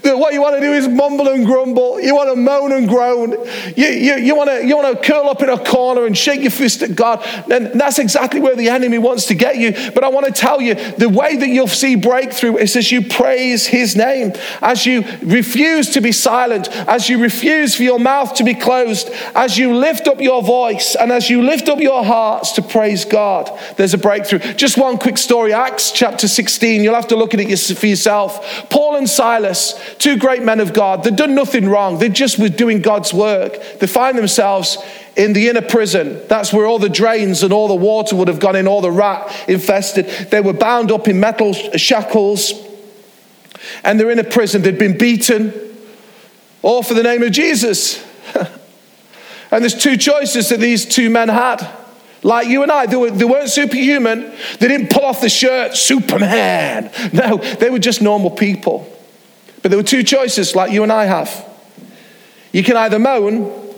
What 0.02 0.34
you 0.34 0.42
want 0.42 0.56
to 0.56 0.60
do 0.60 0.72
is 0.74 0.86
mumble 0.86 1.28
and 1.28 1.46
grumble. 1.46 1.98
You 1.98 2.14
want 2.14 2.28
to 2.28 2.36
moan 2.36 2.72
and 2.72 2.86
groan. 2.86 3.30
You, 3.76 3.86
you, 3.86 4.16
you, 4.16 4.36
want 4.36 4.50
to, 4.50 4.66
you 4.66 4.76
want 4.76 4.94
to 4.94 5.10
curl 5.10 5.26
up 5.30 5.42
in 5.42 5.48
a 5.48 5.56
corner 5.64 6.04
and 6.04 6.16
shake 6.16 6.42
your 6.42 6.50
fist 6.50 6.82
at 6.82 6.94
God. 6.94 7.24
And 7.50 7.80
that's 7.80 7.98
exactly 7.98 8.40
where 8.40 8.54
the 8.54 8.68
enemy 8.68 8.98
wants 8.98 9.26
to 9.28 9.34
get 9.34 9.56
you. 9.56 9.72
But 9.94 10.04
I 10.04 10.08
want 10.08 10.26
to 10.26 10.32
tell 10.32 10.60
you 10.60 10.74
the 10.74 11.08
way 11.08 11.36
that 11.36 11.48
you'll 11.48 11.66
see 11.66 11.96
breakthrough 11.96 12.58
is 12.58 12.76
as 12.76 12.92
you 12.92 13.00
praise 13.00 13.66
his 13.66 13.96
name, 13.96 14.32
as 14.60 14.84
you 14.84 15.02
refuse 15.22 15.88
to 15.90 16.02
be 16.02 16.12
silent, 16.12 16.68
as 16.86 17.08
you 17.08 17.22
refuse 17.22 17.74
for 17.74 17.84
your 17.84 17.98
mouth 17.98 18.34
to 18.34 18.44
be 18.44 18.54
closed, 18.54 19.08
as 19.34 19.56
you 19.56 19.74
lift 19.74 20.08
up 20.08 20.20
your 20.20 20.42
voice, 20.42 20.94
and 20.94 21.10
as 21.10 21.30
you 21.30 21.42
lift 21.42 21.70
up 21.70 21.80
your 21.80 22.04
hearts 22.04 22.52
to 22.52 22.60
praise 22.62 23.06
God. 23.06 23.50
There's 23.78 23.94
a 23.94 23.98
breakthrough. 23.98 24.40
Just 24.40 24.76
one 24.76 24.98
quick 24.98 25.16
story 25.16 25.54
Acts 25.54 25.90
chapter 25.90 26.28
16. 26.28 26.82
You'll 26.82 26.94
have 26.94 27.08
to 27.08 27.16
look 27.16 27.32
at 27.32 27.40
it 27.40 27.48
yourself 27.48 27.77
for 27.78 27.86
yourself. 27.86 28.68
Paul 28.68 28.96
and 28.96 29.08
Silas, 29.08 29.74
two 29.98 30.16
great 30.16 30.42
men 30.42 30.60
of 30.60 30.72
God, 30.72 31.04
they'd 31.04 31.16
done 31.16 31.34
nothing 31.34 31.68
wrong. 31.68 31.98
They 31.98 32.08
just 32.08 32.38
were 32.38 32.48
doing 32.48 32.82
God's 32.82 33.14
work. 33.14 33.58
They 33.78 33.86
find 33.86 34.18
themselves 34.18 34.78
in 35.16 35.32
the 35.32 35.48
inner 35.48 35.62
prison. 35.62 36.20
That's 36.28 36.52
where 36.52 36.66
all 36.66 36.78
the 36.78 36.88
drains 36.88 37.42
and 37.42 37.52
all 37.52 37.68
the 37.68 37.74
water 37.74 38.16
would 38.16 38.28
have 38.28 38.40
gone 38.40 38.56
in, 38.56 38.68
all 38.68 38.80
the 38.80 38.90
rat 38.90 39.32
infested. 39.48 40.06
They 40.30 40.40
were 40.40 40.52
bound 40.52 40.92
up 40.92 41.08
in 41.08 41.18
metal 41.18 41.52
shackles 41.52 42.52
and 43.84 43.98
they're 43.98 44.10
in 44.10 44.18
a 44.18 44.24
prison. 44.24 44.62
They'd 44.62 44.78
been 44.78 44.98
beaten, 44.98 45.52
all 46.62 46.82
for 46.82 46.94
the 46.94 47.02
name 47.02 47.22
of 47.22 47.32
Jesus. 47.32 48.04
and 49.50 49.62
there's 49.62 49.74
two 49.74 49.96
choices 49.96 50.48
that 50.48 50.60
these 50.60 50.84
two 50.84 51.10
men 51.10 51.28
had. 51.28 51.66
Like 52.22 52.48
you 52.48 52.62
and 52.62 52.72
I, 52.72 52.86
they, 52.86 52.96
were, 52.96 53.10
they 53.10 53.24
weren't 53.24 53.48
superhuman. 53.48 54.32
They 54.58 54.68
didn't 54.68 54.90
pull 54.90 55.04
off 55.04 55.20
the 55.20 55.28
shirt, 55.28 55.76
Superman. 55.76 56.90
No, 57.12 57.36
they 57.36 57.70
were 57.70 57.78
just 57.78 58.02
normal 58.02 58.30
people. 58.30 58.92
But 59.62 59.70
there 59.70 59.78
were 59.78 59.84
two 59.84 60.02
choices, 60.02 60.54
like 60.54 60.72
you 60.72 60.82
and 60.82 60.92
I 60.92 61.04
have. 61.04 61.44
You 62.52 62.62
can 62.62 62.76
either 62.76 62.98
moan 62.98 63.74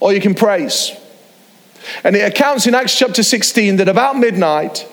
or 0.00 0.12
you 0.12 0.20
can 0.20 0.34
praise. 0.34 0.92
And 2.04 2.14
it 2.16 2.20
accounts 2.20 2.66
in 2.66 2.74
Acts 2.74 2.96
chapter 2.96 3.22
16 3.22 3.76
that 3.76 3.88
about 3.88 4.16
midnight, 4.16 4.86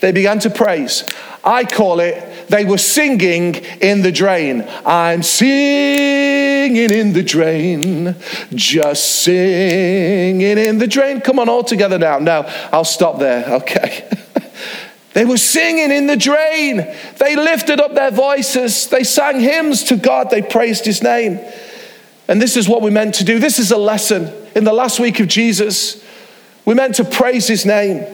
they 0.00 0.12
began 0.12 0.38
to 0.40 0.50
praise. 0.50 1.04
I 1.44 1.64
call 1.64 2.00
it, 2.00 2.29
they 2.50 2.64
were 2.64 2.78
singing 2.78 3.54
in 3.54 4.02
the 4.02 4.12
drain. 4.12 4.68
I'm 4.84 5.22
singing 5.22 6.90
in 6.90 7.12
the 7.12 7.22
drain, 7.22 8.16
just 8.54 9.22
singing 9.22 10.58
in 10.58 10.78
the 10.78 10.86
drain. 10.86 11.20
Come 11.20 11.38
on, 11.38 11.48
all 11.48 11.64
together 11.64 11.98
now. 11.98 12.18
Now, 12.18 12.42
I'll 12.72 12.84
stop 12.84 13.18
there, 13.18 13.44
okay. 13.54 14.08
They 15.12 15.24
were 15.24 15.38
singing 15.38 15.90
in 15.90 16.06
the 16.06 16.16
drain. 16.16 16.76
They 17.18 17.34
lifted 17.34 17.80
up 17.80 17.94
their 17.94 18.12
voices. 18.12 18.86
They 18.86 19.02
sang 19.02 19.40
hymns 19.40 19.82
to 19.84 19.96
God. 19.96 20.30
They 20.30 20.40
praised 20.40 20.84
his 20.84 21.02
name. 21.02 21.40
And 22.28 22.40
this 22.40 22.56
is 22.56 22.68
what 22.68 22.80
we 22.80 22.92
meant 22.92 23.16
to 23.16 23.24
do. 23.24 23.40
This 23.40 23.58
is 23.58 23.72
a 23.72 23.76
lesson 23.76 24.32
in 24.54 24.62
the 24.62 24.72
last 24.72 25.00
week 25.00 25.18
of 25.18 25.26
Jesus. 25.26 26.00
We 26.64 26.74
meant 26.74 26.94
to 26.94 27.04
praise 27.04 27.48
his 27.48 27.66
name. 27.66 28.06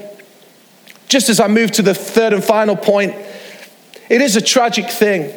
Just 1.08 1.28
as 1.28 1.38
I 1.38 1.48
move 1.48 1.70
to 1.72 1.82
the 1.82 1.92
third 1.92 2.32
and 2.32 2.42
final 2.42 2.76
point, 2.76 3.14
it 4.08 4.20
is 4.20 4.36
a 4.36 4.40
tragic 4.40 4.90
thing 4.90 5.32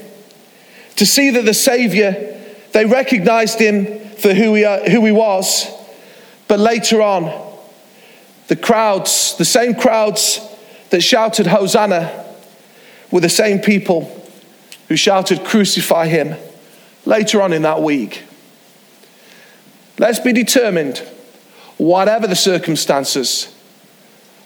to 0.96 1.06
see 1.06 1.30
that 1.32 1.46
the 1.46 1.54
Savior, 1.54 2.38
they 2.74 2.86
recognized 2.86 3.60
him 3.60 4.00
for 4.18 4.34
who 4.34 4.54
he, 4.54 4.66
uh, 4.66 4.90
who 4.90 5.06
he 5.06 5.12
was, 5.12 5.66
but 6.48 6.60
later 6.60 7.02
on, 7.02 7.48
the 8.48 8.56
crowds, 8.56 9.36
the 9.38 9.46
same 9.46 9.76
crowds 9.76 10.42
that 10.90 11.02
shouted 11.02 11.48
Hosanna, 11.48 12.26
were 13.12 13.22
the 13.22 13.30
same 13.30 13.60
people 13.60 14.16
who 14.88 14.96
shouted, 14.96 15.46
Crucify 15.46 16.08
him, 16.08 16.36
later 17.06 17.42
on 17.42 17.54
in 17.54 17.62
that 17.62 17.82
week. 17.82 18.24
Let's 20.00 20.20
be 20.20 20.34
determined, 20.34 20.98
whatever 21.78 22.28
the 22.28 22.36
circumstances, 22.36 23.56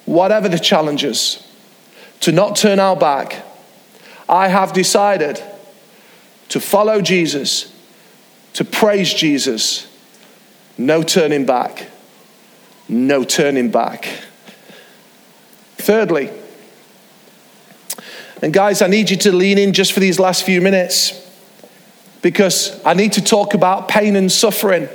whatever 0.06 0.50
the 0.50 0.60
challenges, 0.60 1.48
to 2.20 2.32
not 2.32 2.56
turn 2.56 2.80
our 2.80 2.96
back. 2.96 3.44
I 4.34 4.48
have 4.48 4.74
decided 4.74 5.40
to 6.50 6.60
follow 6.60 7.02
Jesus, 7.02 7.72
to 8.54 8.66
praise 8.66 9.14
Jesus. 9.14 9.86
No 10.76 11.04
turning 11.04 11.46
back. 11.46 11.92
No 12.90 13.24
turning 13.24 13.70
back. 13.70 14.10
Thirdly, 15.78 16.32
and 18.42 18.52
guys, 18.52 18.82
I 18.82 18.88
need 18.88 19.12
you 19.12 19.18
to 19.18 19.32
lean 19.32 19.60
in 19.60 19.72
just 19.72 19.94
for 19.94 20.00
these 20.00 20.20
last 20.20 20.44
few 20.44 20.62
minutes 20.62 21.14
because 22.24 22.84
I 22.84 22.96
need 22.96 23.14
to 23.14 23.24
talk 23.24 23.54
about 23.54 23.88
pain 23.88 24.16
and 24.16 24.32
suffering. 24.32 24.90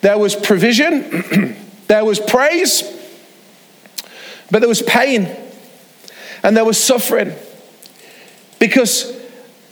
There 0.00 0.16
was 0.16 0.34
provision, 0.34 1.56
there 1.88 2.04
was 2.06 2.18
praise, 2.18 2.82
but 4.50 4.60
there 4.60 4.68
was 4.70 4.80
pain 4.80 5.36
and 6.42 6.56
there 6.56 6.64
was 6.64 6.82
suffering. 6.82 7.34
Because 8.58 9.20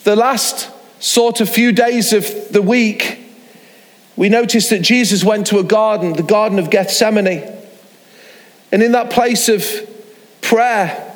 the 0.05 0.17
last 0.17 0.71
sort 1.03 1.41
of 1.41 1.49
few 1.49 1.73
days 1.73 2.13
of 2.13 2.53
the 2.53 2.63
week, 2.63 3.19
we 4.17 4.29
noticed 4.29 4.71
that 4.71 4.83
Jesus 4.83 5.25
went 5.25 5.47
to 5.49 5.59
a 5.59 5.65
garden, 5.65 6.13
the 6.13 6.23
Garden 6.23 6.59
of 6.59 6.71
Gethsemane. 6.71 7.43
And 8.71 8.83
in 8.83 8.93
that 8.93 9.11
place 9.11 9.49
of 9.49 9.65
prayer, 10.41 11.09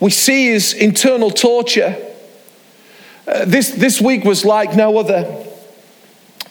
we 0.00 0.10
see 0.10 0.46
his 0.48 0.72
internal 0.72 1.30
torture. 1.30 1.96
Uh, 3.26 3.44
this, 3.44 3.70
this 3.70 4.00
week 4.00 4.24
was 4.24 4.44
like 4.44 4.74
no 4.74 4.98
other. 4.98 5.44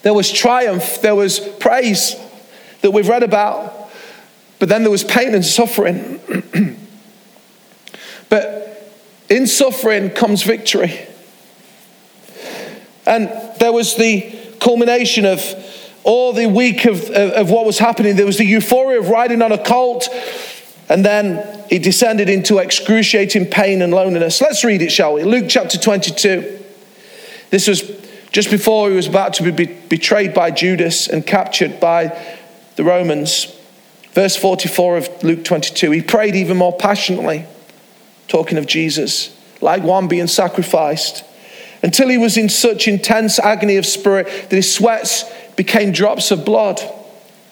There 0.01 0.13
was 0.13 0.31
triumph, 0.31 1.01
there 1.01 1.15
was 1.15 1.39
praise 1.39 2.15
that 2.81 2.91
we've 2.91 3.07
read 3.07 3.23
about. 3.23 3.89
But 4.59 4.69
then 4.69 4.83
there 4.83 4.91
was 4.91 5.03
pain 5.03 5.33
and 5.33 5.45
suffering. 5.45 6.19
but 8.29 8.64
in 9.29 9.47
suffering 9.47 10.09
comes 10.09 10.43
victory. 10.43 11.07
And 13.05 13.29
there 13.59 13.71
was 13.71 13.95
the 13.95 14.35
culmination 14.59 15.25
of 15.25 15.41
all 16.03 16.33
the 16.33 16.47
week 16.47 16.85
of, 16.85 17.09
of, 17.09 17.31
of, 17.31 17.51
what 17.51 17.65
was 17.65 17.79
happening. 17.79 18.15
There 18.15 18.25
was 18.25 18.37
the 18.37 18.45
euphoria 18.45 18.99
of 18.99 19.09
riding 19.09 19.41
on 19.41 19.51
a 19.51 19.57
colt. 19.57 20.07
And 20.87 21.03
then 21.03 21.63
he 21.69 21.79
descended 21.79 22.29
into 22.29 22.59
excruciating 22.59 23.47
pain 23.47 23.81
and 23.81 23.93
loneliness. 23.93 24.39
Let's 24.39 24.63
read 24.63 24.81
it, 24.81 24.91
shall 24.91 25.13
we? 25.13 25.23
Luke 25.23 25.45
chapter 25.47 25.77
22. 25.77 26.63
This 27.49 27.67
was 27.67 27.91
just 28.31 28.51
before 28.51 28.89
he 28.89 28.95
was 28.95 29.07
about 29.07 29.33
to 29.35 29.51
be 29.51 29.65
betrayed 29.65 30.33
by 30.33 30.51
Judas 30.51 31.07
and 31.07 31.25
captured 31.25 31.79
by 31.79 32.19
the 32.75 32.83
Romans. 32.83 33.55
Verse 34.11 34.35
44 34.35 34.97
of 34.97 35.23
Luke 35.23 35.43
22. 35.43 35.91
He 35.91 36.01
prayed 36.01 36.35
even 36.35 36.57
more 36.57 36.75
passionately, 36.77 37.45
talking 38.27 38.57
of 38.57 38.65
Jesus, 38.65 39.35
like 39.61 39.83
one 39.83 40.07
being 40.07 40.27
sacrificed, 40.27 41.23
until 41.83 42.09
he 42.09 42.17
was 42.17 42.37
in 42.37 42.49
such 42.49 42.87
intense 42.87 43.39
agony 43.39 43.77
of 43.77 43.85
spirit 43.85 44.25
that 44.25 44.55
his 44.55 44.73
sweats 44.73 45.25
became 45.55 45.91
drops 45.91 46.31
of 46.31 46.45
blood 46.45 46.81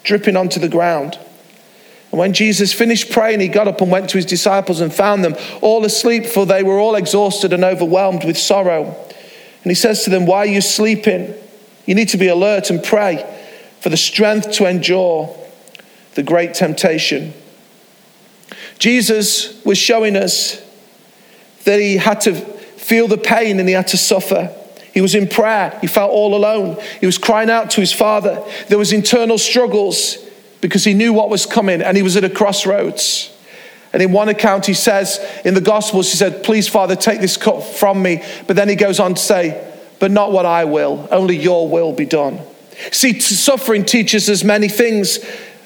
dripping 0.04 0.36
onto 0.36 0.60
the 0.60 0.70
ground. 0.70 1.18
And 2.12 2.20
when 2.20 2.34
Jesus 2.34 2.74
finished 2.74 3.12
praying, 3.12 3.40
he 3.40 3.48
got 3.48 3.68
up 3.68 3.82
and 3.82 3.90
went 3.90 4.10
to 4.12 4.18
his 4.18 4.26
disciples 4.26 4.82
and 4.82 4.94
found 4.94 5.24
them 5.24 5.36
all 5.62 5.84
asleep, 5.84 6.26
for 6.26 6.46
they 6.46 6.62
were 6.62 6.78
all 6.78 6.96
exhausted 6.96 7.54
and 7.54 7.64
overwhelmed 7.64 8.24
with 8.24 8.38
sorrow. 8.38 8.96
And 9.64 9.72
he 9.72 9.76
says 9.76 10.04
to 10.04 10.10
them, 10.10 10.26
Why 10.26 10.40
are 10.40 10.46
you 10.46 10.62
sleeping? 10.62 11.34
You 11.86 11.96
need 11.96 12.10
to 12.10 12.18
be 12.18 12.28
alert 12.28 12.70
and 12.70 12.84
pray 12.84 13.26
for 13.80 13.90
the 13.90 13.98
strength 13.98 14.52
to 14.54 14.66
endure 14.66 15.36
the 16.16 16.24
great 16.24 16.54
temptation. 16.54 17.34
Jesus 18.80 19.64
was 19.64 19.78
showing 19.78 20.16
us 20.16 20.62
that 21.64 21.80
he 21.80 21.98
had 21.98 22.22
to 22.22 22.34
feel 22.34 23.08
the 23.08 23.18
pain 23.18 23.60
and 23.60 23.68
he 23.68 23.74
had 23.74 23.88
to 23.88 23.98
suffer. 23.98 24.54
He 24.94 25.02
was 25.02 25.16
in 25.16 25.28
prayer. 25.28 25.78
He 25.82 25.88
felt 25.88 26.12
all 26.12 26.36
alone. 26.36 26.80
He 27.00 27.06
was 27.06 27.18
crying 27.18 27.50
out 27.50 27.72
to 27.72 27.82
his 27.82 27.92
father. 27.92 28.44
There 28.68 28.78
was 28.78 28.94
internal 28.94 29.38
struggles 29.38 30.18
because 30.62 30.84
he 30.84 30.94
knew 30.94 31.14
what 31.14 31.30
was 31.30 31.46
coming 31.46 31.82
and 31.82 31.98
he 31.98 32.04
was 32.04 32.16
at 32.16 32.24
a 32.24 32.30
crossroads. 32.30 33.30
And 33.92 34.02
in 34.02 34.12
one 34.12 34.28
account, 34.28 34.66
he 34.66 34.74
says, 34.74 35.20
in 35.46 35.54
the 35.54 35.62
Gospels, 35.62 36.10
he 36.10 36.18
said, 36.18 36.44
Please, 36.44 36.68
Father, 36.68 36.96
take 36.96 37.22
this 37.22 37.38
cup 37.38 37.64
from 37.64 38.02
me. 38.02 38.24
But 38.48 38.56
then 38.56 38.68
he 38.68 38.76
goes 38.76 39.00
on 39.00 39.14
to 39.14 39.22
say, 39.22 39.72
But 40.00 40.10
not 40.10 40.32
what 40.32 40.48
I 40.48 40.66
will, 40.66 41.08
only 41.12 41.38
your 41.38 41.70
will 41.70 41.94
be 41.94 42.06
done. 42.06 42.40
See, 42.92 43.20
suffering 43.20 43.86
teaches 43.86 44.30
us 44.30 44.44
many 44.44 44.68
things. 44.68 45.20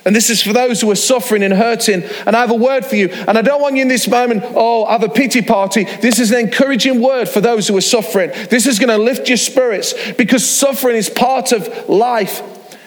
And 0.07 0.15
this 0.15 0.29
is 0.29 0.41
for 0.41 0.53
those 0.53 0.79
who 0.79 0.89
are 0.89 0.95
suffering 0.95 1.43
and 1.43 1.53
hurting. 1.53 2.01
And 2.25 2.33
I 2.33 2.39
have 2.39 2.49
a 2.49 2.55
word 2.55 2.85
for 2.85 2.95
you. 2.95 3.09
And 3.09 3.37
I 3.37 3.41
don't 3.41 3.61
want 3.61 3.75
you 3.75 3.81
in 3.81 3.89
this 3.89 4.07
moment, 4.07 4.41
oh, 4.55 4.85
have 4.85 5.03
a 5.03 5.09
pity 5.09 5.41
party. 5.41 5.83
This 5.83 6.17
is 6.17 6.31
an 6.31 6.39
encouraging 6.39 7.01
word 7.01 7.27
for 7.27 7.41
those 7.41 7.67
who 7.67 7.75
are 7.75 7.81
suffering. 7.81 8.31
This 8.49 8.67
is 8.67 8.79
going 8.79 8.87
to 8.87 8.97
lift 8.97 9.27
your 9.27 9.35
spirits 9.35 9.93
because 10.13 10.49
suffering 10.49 10.95
is 10.95 11.09
part 11.09 11.51
of 11.51 11.89
life 11.89 12.41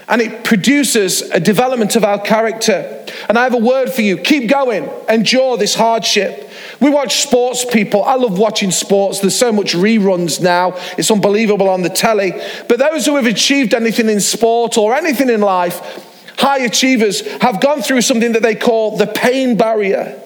and 0.08 0.22
it 0.22 0.44
produces 0.44 1.20
a 1.20 1.38
development 1.38 1.94
of 1.94 2.04
our 2.04 2.18
character. 2.18 3.04
And 3.28 3.38
I 3.38 3.44
have 3.44 3.52
a 3.52 3.58
word 3.58 3.90
for 3.90 4.00
you 4.00 4.16
keep 4.16 4.48
going, 4.48 4.88
endure 5.06 5.58
this 5.58 5.74
hardship. 5.74 6.50
We 6.80 6.88
watch 6.88 7.22
sports 7.22 7.66
people. 7.66 8.02
I 8.02 8.14
love 8.14 8.38
watching 8.38 8.70
sports. 8.70 9.20
There's 9.20 9.36
so 9.36 9.52
much 9.52 9.74
reruns 9.74 10.40
now. 10.40 10.72
It's 10.96 11.10
unbelievable 11.10 11.68
on 11.68 11.82
the 11.82 11.90
telly. 11.90 12.32
But 12.66 12.78
those 12.78 13.04
who 13.04 13.16
have 13.16 13.26
achieved 13.26 13.74
anything 13.74 14.08
in 14.08 14.20
sport 14.20 14.78
or 14.78 14.94
anything 14.94 15.28
in 15.28 15.42
life, 15.42 16.06
high 16.40 16.60
achievers, 16.60 17.20
have 17.42 17.60
gone 17.60 17.82
through 17.82 18.00
something 18.00 18.32
that 18.32 18.42
they 18.42 18.54
call 18.54 18.96
the 18.96 19.06
pain 19.06 19.56
barrier. 19.56 20.20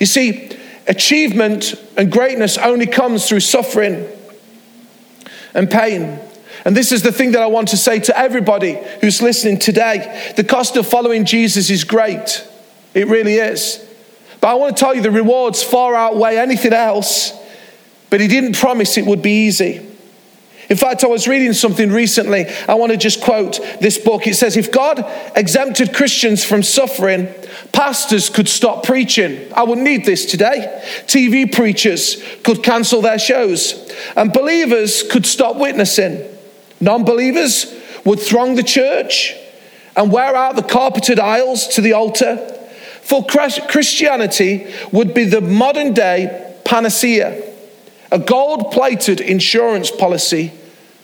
You 0.00 0.06
see, 0.06 0.50
achievement 0.86 1.74
and 1.96 2.10
greatness 2.10 2.58
only 2.58 2.86
comes 2.86 3.28
through 3.28 3.40
suffering 3.40 4.08
and 5.54 5.70
pain. 5.70 6.18
And 6.64 6.76
this 6.76 6.92
is 6.92 7.02
the 7.02 7.12
thing 7.12 7.32
that 7.32 7.42
I 7.42 7.46
want 7.46 7.68
to 7.68 7.76
say 7.76 8.00
to 8.00 8.18
everybody 8.18 8.78
who's 9.00 9.22
listening 9.22 9.58
today. 9.58 10.32
The 10.36 10.44
cost 10.44 10.76
of 10.76 10.86
following 10.86 11.24
Jesus 11.24 11.70
is 11.70 11.84
great. 11.84 12.46
It 12.92 13.06
really 13.08 13.34
is. 13.34 13.86
But 14.40 14.48
I 14.48 14.54
want 14.54 14.76
to 14.76 14.80
tell 14.80 14.94
you 14.94 15.02
the 15.02 15.10
rewards 15.10 15.62
far 15.62 15.94
outweigh 15.94 16.36
anything 16.36 16.72
else. 16.72 17.32
But 18.10 18.20
he 18.20 18.28
didn't 18.28 18.56
promise 18.56 18.96
it 18.96 19.06
would 19.06 19.22
be 19.22 19.46
easy. 19.46 19.86
In 20.70 20.76
fact, 20.76 21.02
I 21.02 21.08
was 21.08 21.26
reading 21.26 21.52
something 21.52 21.90
recently. 21.90 22.46
I 22.68 22.74
want 22.74 22.92
to 22.92 22.96
just 22.96 23.20
quote 23.20 23.58
this 23.80 23.98
book. 23.98 24.28
It 24.28 24.36
says, 24.36 24.56
If 24.56 24.70
God 24.70 25.04
exempted 25.34 25.92
Christians 25.92 26.44
from 26.44 26.62
suffering, 26.62 27.26
pastors 27.72 28.30
could 28.30 28.48
stop 28.48 28.84
preaching. 28.84 29.52
I 29.52 29.64
wouldn't 29.64 29.84
need 29.84 30.04
this 30.04 30.24
today. 30.26 30.80
TV 31.06 31.52
preachers 31.52 32.22
could 32.44 32.62
cancel 32.62 33.02
their 33.02 33.18
shows, 33.18 33.92
and 34.14 34.32
believers 34.32 35.02
could 35.02 35.26
stop 35.26 35.56
witnessing. 35.56 36.24
Non 36.80 37.04
believers 37.04 37.74
would 38.04 38.20
throng 38.20 38.54
the 38.54 38.62
church 38.62 39.34
and 39.96 40.12
wear 40.12 40.36
out 40.36 40.54
the 40.54 40.62
carpeted 40.62 41.18
aisles 41.18 41.66
to 41.66 41.80
the 41.80 41.94
altar. 41.94 42.36
For 43.02 43.26
Christianity 43.26 44.72
would 44.92 45.14
be 45.14 45.24
the 45.24 45.40
modern 45.40 45.94
day 45.94 46.54
panacea, 46.64 47.42
a 48.12 48.20
gold 48.20 48.70
plated 48.70 49.20
insurance 49.20 49.90
policy 49.90 50.52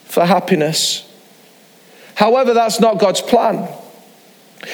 for 0.07 0.25
happiness. 0.25 1.09
However, 2.15 2.55
that's 2.55 2.81
not 2.81 2.99
God's 2.99 3.21
plan. 3.21 3.69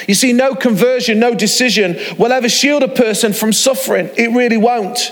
You 0.07 0.15
see, 0.15 0.33
no 0.33 0.55
conversion, 0.55 1.19
no 1.19 1.33
decision 1.35 1.97
will 2.17 2.31
ever 2.31 2.49
shield 2.49 2.83
a 2.83 2.87
person 2.87 3.33
from 3.33 3.51
suffering. 3.51 4.09
It 4.15 4.31
really 4.31 4.57
won't. 4.57 5.11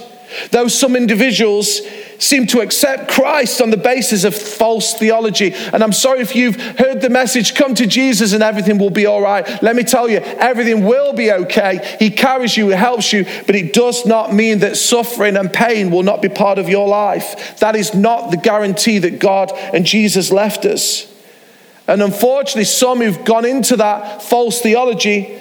Though 0.52 0.68
some 0.68 0.96
individuals 0.96 1.82
seem 2.22 2.46
to 2.46 2.62
accept 2.62 3.12
Christ 3.12 3.62
on 3.62 3.72
the 3.72 3.78
basis 3.78 4.24
of 4.24 4.36
false 4.36 4.94
theology. 4.94 5.54
And 5.74 5.84
I'm 5.84 5.92
sorry 5.92 6.22
if 6.22 6.36
you've 6.36 6.56
heard 6.78 7.02
the 7.02 7.10
message, 7.10 7.56
come 7.56 7.74
to 7.76 7.88
Jesus 7.88 8.32
and 8.34 8.44
everything 8.44 8.78
will 8.78 8.92
be 8.92 9.08
all 9.08 9.22
right. 9.22 9.46
Let 9.64 9.76
me 9.76 9.84
tell 9.84 10.08
you, 10.08 10.18
everything 10.20 10.86
will 10.86 11.14
be 11.14 11.32
okay. 11.32 11.98
He 12.00 12.12
carries 12.12 12.56
you, 12.56 12.70
He 12.70 12.76
helps 12.76 13.12
you, 13.12 13.26
but 13.48 13.56
it 13.56 13.74
does 13.74 14.06
not 14.06 14.34
mean 14.34 14.60
that 14.60 14.78
suffering 14.78 15.36
and 15.36 15.52
pain 15.52 15.90
will 15.90 16.04
not 16.04 16.22
be 16.22 16.30
part 16.30 16.60
of 16.60 16.70
your 16.70 16.88
life. 16.88 17.58
That 17.60 17.76
is 17.76 17.96
not 17.96 18.30
the 18.30 18.38
guarantee 18.38 19.00
that 19.00 19.20
God 19.20 19.52
and 19.74 19.84
Jesus 19.84 20.32
left 20.32 20.64
us. 20.66 21.12
And 21.88 22.04
unfortunately, 22.04 22.66
some 22.66 23.00
who've 23.00 23.26
gone 23.26 23.46
into 23.46 23.78
that 23.78 24.22
false 24.22 24.62
theology, 24.62 25.40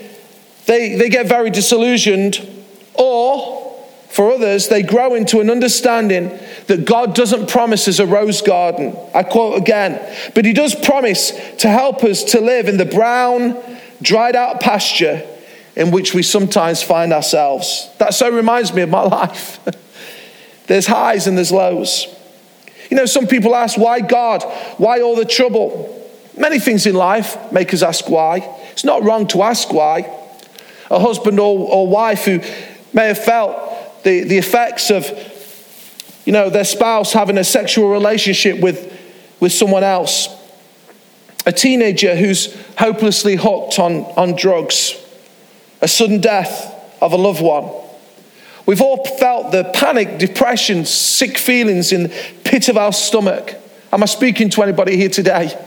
they, 0.64 0.94
they 0.94 1.10
get 1.10 1.26
very 1.26 1.50
disillusioned 1.50 2.40
or 2.94 3.60
for 4.10 4.32
others, 4.32 4.68
they 4.68 4.82
grow 4.82 5.14
into 5.14 5.38
an 5.40 5.48
understanding 5.48 6.36
that 6.70 6.84
God 6.84 7.16
doesn't 7.16 7.50
promise 7.50 7.88
us 7.88 7.98
a 7.98 8.06
rose 8.06 8.42
garden. 8.42 8.96
I 9.12 9.24
quote 9.24 9.60
again, 9.60 10.00
but 10.36 10.44
He 10.44 10.52
does 10.52 10.72
promise 10.72 11.32
to 11.56 11.68
help 11.68 12.04
us 12.04 12.22
to 12.24 12.40
live 12.40 12.68
in 12.68 12.76
the 12.76 12.84
brown, 12.84 13.60
dried 14.00 14.36
out 14.36 14.60
pasture 14.60 15.26
in 15.74 15.90
which 15.90 16.14
we 16.14 16.22
sometimes 16.22 16.80
find 16.80 17.12
ourselves. 17.12 17.90
That 17.98 18.14
so 18.14 18.30
reminds 18.30 18.72
me 18.72 18.82
of 18.82 18.88
my 18.88 19.02
life. 19.18 19.58
there's 20.68 20.86
highs 20.86 21.26
and 21.26 21.36
there's 21.36 21.50
lows. 21.50 22.06
You 22.88 22.96
know, 22.96 23.06
some 23.06 23.26
people 23.26 23.56
ask, 23.56 23.76
why 23.76 24.00
God? 24.00 24.44
Why 24.78 25.00
all 25.00 25.16
the 25.16 25.24
trouble? 25.24 26.08
Many 26.38 26.60
things 26.60 26.86
in 26.86 26.94
life 26.94 27.50
make 27.50 27.74
us 27.74 27.82
ask 27.82 28.08
why. 28.08 28.48
It's 28.70 28.84
not 28.84 29.02
wrong 29.02 29.26
to 29.28 29.42
ask 29.42 29.72
why. 29.72 30.08
A 30.88 31.00
husband 31.00 31.40
or, 31.40 31.68
or 31.68 31.88
wife 31.88 32.26
who 32.26 32.40
may 32.92 33.08
have 33.08 33.18
felt 33.18 34.02
the, 34.04 34.22
the 34.22 34.38
effects 34.38 34.90
of, 34.90 35.04
you 36.24 36.32
know, 36.32 36.50
their 36.50 36.64
spouse 36.64 37.12
having 37.12 37.38
a 37.38 37.44
sexual 37.44 37.90
relationship 37.90 38.60
with, 38.60 38.96
with 39.40 39.52
someone 39.52 39.84
else. 39.84 40.28
A 41.46 41.52
teenager 41.52 42.14
who's 42.14 42.54
hopelessly 42.78 43.36
hooked 43.36 43.78
on, 43.78 44.04
on 44.16 44.36
drugs. 44.36 44.96
A 45.80 45.88
sudden 45.88 46.20
death 46.20 46.74
of 47.00 47.12
a 47.12 47.16
loved 47.16 47.40
one. 47.40 47.70
We've 48.66 48.82
all 48.82 49.04
felt 49.04 49.50
the 49.50 49.64
panic, 49.64 50.18
depression, 50.18 50.84
sick 50.84 51.38
feelings 51.38 51.92
in 51.92 52.04
the 52.04 52.22
pit 52.44 52.68
of 52.68 52.76
our 52.76 52.92
stomach. 52.92 53.56
Am 53.92 54.02
I 54.02 54.06
speaking 54.06 54.50
to 54.50 54.62
anybody 54.62 54.96
here 54.96 55.08
today? 55.08 55.58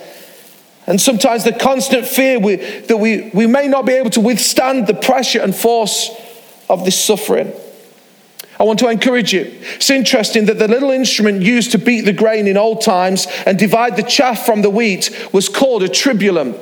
And 0.85 1.01
sometimes 1.01 1.43
the 1.43 1.53
constant 1.53 2.05
fear 2.05 2.39
we, 2.39 2.57
that 2.57 2.97
we, 2.97 3.31
we 3.33 3.47
may 3.47 3.67
not 3.67 3.85
be 3.85 3.93
able 3.93 4.09
to 4.11 4.21
withstand 4.21 4.87
the 4.87 4.93
pressure 4.93 5.41
and 5.41 5.55
force 5.55 6.09
of 6.69 6.85
this 6.85 7.01
suffering. 7.01 7.53
I 8.59 8.63
want 8.63 8.79
to 8.79 8.89
encourage 8.89 9.33
you. 9.33 9.51
It's 9.75 9.89
interesting 9.89 10.45
that 10.45 10.59
the 10.59 10.67
little 10.67 10.91
instrument 10.91 11.41
used 11.41 11.71
to 11.71 11.79
beat 11.79 12.01
the 12.01 12.13
grain 12.13 12.47
in 12.47 12.55
old 12.55 12.81
times 12.81 13.27
and 13.45 13.57
divide 13.57 13.95
the 13.95 14.03
chaff 14.03 14.45
from 14.45 14.61
the 14.61 14.69
wheat 14.69 15.29
was 15.33 15.49
called 15.49 15.83
a 15.83 15.87
tribulum. 15.87 16.57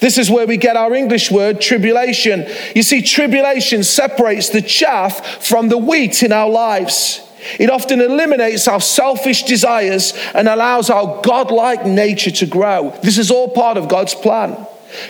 This 0.00 0.18
is 0.18 0.30
where 0.30 0.46
we 0.46 0.58
get 0.58 0.76
our 0.76 0.94
English 0.94 1.30
word 1.30 1.60
tribulation. 1.60 2.46
You 2.74 2.82
see, 2.82 3.02
tribulation 3.02 3.82
separates 3.82 4.50
the 4.50 4.62
chaff 4.62 5.42
from 5.44 5.70
the 5.70 5.78
wheat 5.78 6.22
in 6.22 6.30
our 6.30 6.48
lives. 6.48 7.20
It 7.58 7.70
often 7.70 8.00
eliminates 8.00 8.68
our 8.68 8.80
selfish 8.80 9.44
desires 9.44 10.12
and 10.34 10.46
allows 10.46 10.90
our 10.90 11.22
godlike 11.22 11.86
nature 11.86 12.30
to 12.32 12.46
grow. 12.46 12.96
This 13.02 13.16
is 13.16 13.30
all 13.30 13.48
part 13.48 13.76
of 13.76 13.88
God's 13.88 14.14
plan. 14.14 14.66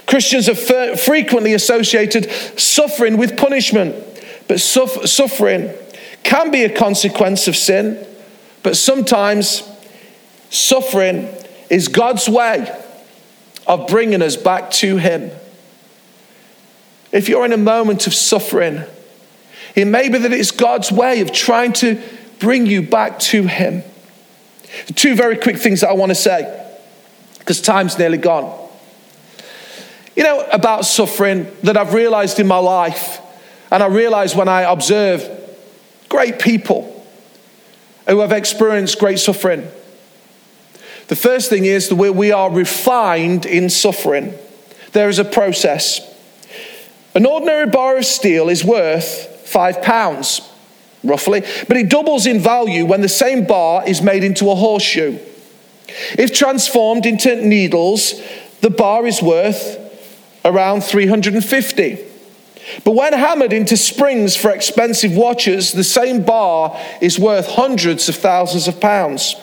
Christians 0.07 0.47
have 0.47 1.01
frequently 1.01 1.55
associated 1.55 2.31
suffering 2.59 3.16
with 3.16 3.37
punishment, 3.37 3.97
but 4.47 4.61
suffering 4.61 5.75
can 6.29 6.51
be 6.51 6.62
a 6.62 6.69
consequence 6.69 7.49
of 7.49 7.57
sin, 7.57 8.07
but 8.62 8.77
sometimes 8.77 9.62
suffering 10.51 11.29
is 11.71 11.88
God's 11.88 12.29
way 12.29 12.71
of 13.67 13.88
bringing 13.88 14.23
us 14.23 14.37
back 14.37 14.71
to 14.73 14.99
Him. 14.99 15.31
If 17.12 17.29
you're 17.29 17.47
in 17.47 17.53
a 17.53 17.57
moment 17.57 18.07
of 18.07 18.12
suffering, 18.12 18.85
It 19.79 19.87
may 19.87 20.09
be 20.09 20.19
that 20.19 20.33
it's 20.33 20.51
God's 20.51 20.91
way 20.91 21.21
of 21.21 21.33
trying 21.33 21.73
to 21.75 22.03
bring 22.41 22.67
you 22.67 22.83
back 22.83 23.21
to 23.21 23.45
Him. 23.45 23.85
Two 24.97 25.14
very 25.14 25.37
quick 25.37 25.57
things 25.57 25.83
that 25.83 25.91
I 25.91 25.93
want 25.93 26.11
to 26.11 26.17
say, 26.17 26.69
because 27.38 27.61
time's 27.61 27.97
nearly 27.97 28.19
gone. 28.19 28.69
You 30.17 30.25
know, 30.25 30.45
about 30.51 30.85
suffering 30.85 31.47
that 31.62 31.77
I've 31.77 31.95
realized 31.95 32.41
in 32.41 32.49
my 32.49 32.59
life, 32.59 33.21
and 33.71 33.81
I 33.81 33.87
realize 33.87 34.35
when 34.35 34.49
I 34.49 34.62
observe 34.62 35.23
great 36.09 36.38
people 36.38 37.07
who 38.09 38.21
have 38.21 38.33
experienced 38.33 38.99
great 38.99 39.18
suffering. 39.18 39.68
The 41.09 41.16
first 41.16 41.51
thing 41.51 41.64
is 41.64 41.88
that 41.88 41.97
we 41.97 42.33
are 42.33 42.51
refined 42.51 43.47
in 43.47 43.71
suffering. 43.71 44.35
There 44.92 45.09
is 45.09 45.18
a 45.18 45.25
process. 45.25 46.01
An 47.14 47.27
ordinary 47.27 47.66
bar 47.66 47.97
of 47.97 48.05
steel 48.05 48.49
is 48.49 48.64
worth 48.64 49.49
five 49.49 49.83
pounds, 49.83 50.40
roughly, 51.03 51.40
but 51.66 51.77
it 51.77 51.88
doubles 51.88 52.27
in 52.27 52.40
value 52.40 52.85
when 52.85 53.01
the 53.01 53.09
same 53.09 53.47
bar 53.47 53.87
is 53.88 54.03
made 54.03 54.23
into 54.23 54.51
a 54.51 54.55
horseshoe. 54.55 55.18
If 56.18 56.35
transformed 56.35 57.07
into 57.07 57.37
needles, 57.37 58.21
the 58.61 58.71
bar 58.71 59.07
is 59.07 59.23
worth 59.23 59.79
around 60.44 60.83
350. 60.83 61.99
But 62.85 62.93
when 62.93 63.13
hammered 63.13 63.53
into 63.53 63.77
springs 63.77 64.37
for 64.37 64.51
expensive 64.51 65.15
watches, 65.15 65.73
the 65.73 65.85
same 65.85 66.23
bar 66.25 66.79
is 67.01 67.19
worth 67.19 67.47
hundreds 67.47 68.09
of 68.09 68.17
thousands 68.17 68.69
of 68.69 68.81
pounds. 68.81 69.37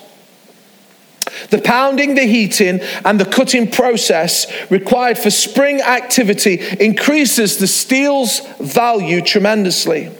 The 1.49 1.61
pounding, 1.61 2.15
the 2.15 2.23
heating, 2.23 2.81
and 3.03 3.19
the 3.19 3.25
cutting 3.25 3.69
process 3.69 4.47
required 4.69 5.17
for 5.17 5.29
spring 5.29 5.81
activity 5.81 6.61
increases 6.79 7.57
the 7.57 7.67
steel's 7.67 8.41
value 8.59 9.21
tremendously. 9.21 10.11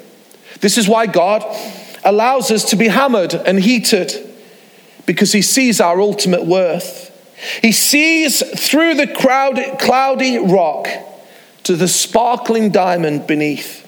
This 0.62 0.78
is 0.78 0.88
why 0.88 1.06
God 1.06 1.44
allows 2.04 2.52
us 2.52 2.70
to 2.72 2.76
be 2.76 2.88
hammered 2.88 3.34
and 3.34 3.60
heated, 3.60 4.12
because 5.06 5.32
He 5.32 5.42
sees 5.42 5.80
our 5.80 6.02
ultimate 6.02 6.46
worth. 6.46 7.12
He 7.62 7.72
sees 7.72 8.42
through 8.68 8.96
the 8.96 9.08
cloudy 9.80 10.38
rock 10.40 10.88
to 11.66 11.76
the 11.76 11.88
sparkling 11.88 12.70
diamond 12.70 13.28
beneath. 13.28 13.82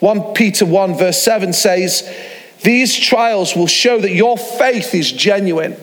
1 0.00 0.34
Peter 0.34 0.64
1, 0.64 0.96
verse 0.96 1.22
7 1.22 1.52
says, 1.52 2.08
These 2.62 2.98
trials 2.98 3.54
will 3.54 3.66
show 3.66 4.00
that 4.00 4.12
your 4.12 4.38
faith 4.38 4.94
is 4.94 5.10
genuine. 5.10 5.76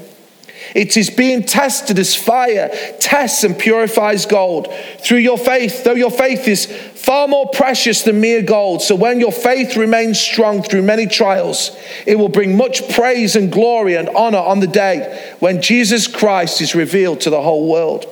It 0.75 0.97
is 0.97 1.09
being 1.09 1.43
tested 1.43 1.97
as 1.97 2.15
fire 2.15 2.69
tests 2.99 3.43
and 3.43 3.57
purifies 3.57 4.25
gold. 4.25 4.73
Through 4.99 5.19
your 5.19 5.37
faith, 5.37 5.83
though 5.83 5.93
your 5.93 6.11
faith 6.11 6.47
is 6.47 6.65
far 6.65 7.27
more 7.27 7.49
precious 7.49 8.03
than 8.03 8.21
mere 8.21 8.41
gold, 8.41 8.81
so 8.81 8.95
when 8.95 9.19
your 9.19 9.31
faith 9.31 9.77
remains 9.77 10.19
strong 10.19 10.61
through 10.61 10.83
many 10.83 11.07
trials, 11.07 11.71
it 12.05 12.17
will 12.17 12.29
bring 12.29 12.57
much 12.57 12.87
praise 12.89 13.35
and 13.35 13.51
glory 13.51 13.95
and 13.95 14.09
honor 14.09 14.37
on 14.37 14.59
the 14.59 14.67
day 14.67 15.33
when 15.39 15.61
Jesus 15.61 16.07
Christ 16.07 16.61
is 16.61 16.75
revealed 16.75 17.21
to 17.21 17.29
the 17.29 17.41
whole 17.41 17.69
world. 17.69 18.05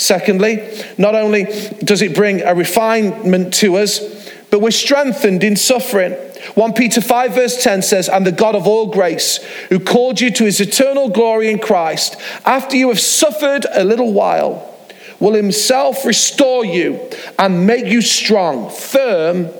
Secondly, 0.00 0.66
not 0.96 1.14
only 1.14 1.44
does 1.84 2.00
it 2.00 2.14
bring 2.14 2.40
a 2.40 2.54
refinement 2.54 3.52
to 3.52 3.76
us, 3.76 4.00
but 4.48 4.62
we're 4.62 4.70
strengthened 4.70 5.44
in 5.44 5.56
suffering. 5.56 6.12
1 6.54 6.72
Peter 6.72 7.02
5, 7.02 7.34
verse 7.34 7.62
10 7.62 7.82
says, 7.82 8.08
And 8.08 8.26
the 8.26 8.32
God 8.32 8.54
of 8.54 8.66
all 8.66 8.86
grace, 8.86 9.44
who 9.68 9.78
called 9.78 10.18
you 10.18 10.30
to 10.30 10.44
his 10.46 10.58
eternal 10.58 11.10
glory 11.10 11.50
in 11.50 11.58
Christ, 11.58 12.16
after 12.46 12.78
you 12.78 12.88
have 12.88 12.98
suffered 12.98 13.66
a 13.70 13.84
little 13.84 14.14
while, 14.14 14.74
will 15.20 15.34
himself 15.34 16.06
restore 16.06 16.64
you 16.64 16.98
and 17.38 17.66
make 17.66 17.84
you 17.84 18.00
strong, 18.00 18.70
firm, 18.70 19.50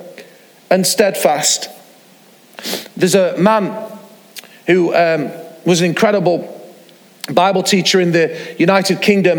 and 0.70 0.86
steadfast. 0.86 1.68
There's 2.96 3.14
a 3.14 3.36
man 3.36 3.92
who 4.66 4.94
um, 4.94 5.30
was 5.66 5.82
an 5.82 5.86
incredible 5.86 6.59
Bible 7.34 7.62
teacher 7.62 8.00
in 8.00 8.12
the 8.12 8.54
United 8.58 9.00
Kingdom 9.02 9.38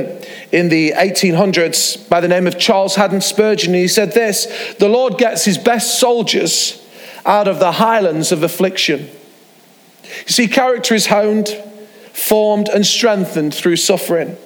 in 0.51 0.69
the 0.69 0.91
1800s 0.91 2.08
by 2.10 2.19
the 2.19 2.27
name 2.27 2.47
of 2.47 2.58
Charles 2.58 2.95
Haddon 2.95 3.21
Spurgeon. 3.21 3.73
He 3.73 3.88
said 3.88 4.13
this 4.13 4.75
The 4.80 4.89
Lord 4.89 5.17
gets 5.17 5.45
his 5.45 5.58
best 5.58 5.99
soldiers 5.99 6.77
out 7.25 7.47
of 7.47 7.60
the 7.60 7.73
highlands 7.73 8.32
of 8.32 8.43
affliction. 8.43 9.10
You 10.04 10.34
see, 10.34 10.47
character 10.47 10.95
is 10.95 11.08
honed, 11.08 11.49
formed, 12.13 12.67
and 12.69 12.86
strengthened 12.86 13.54
through 13.54 13.77
suffering. 13.77 14.38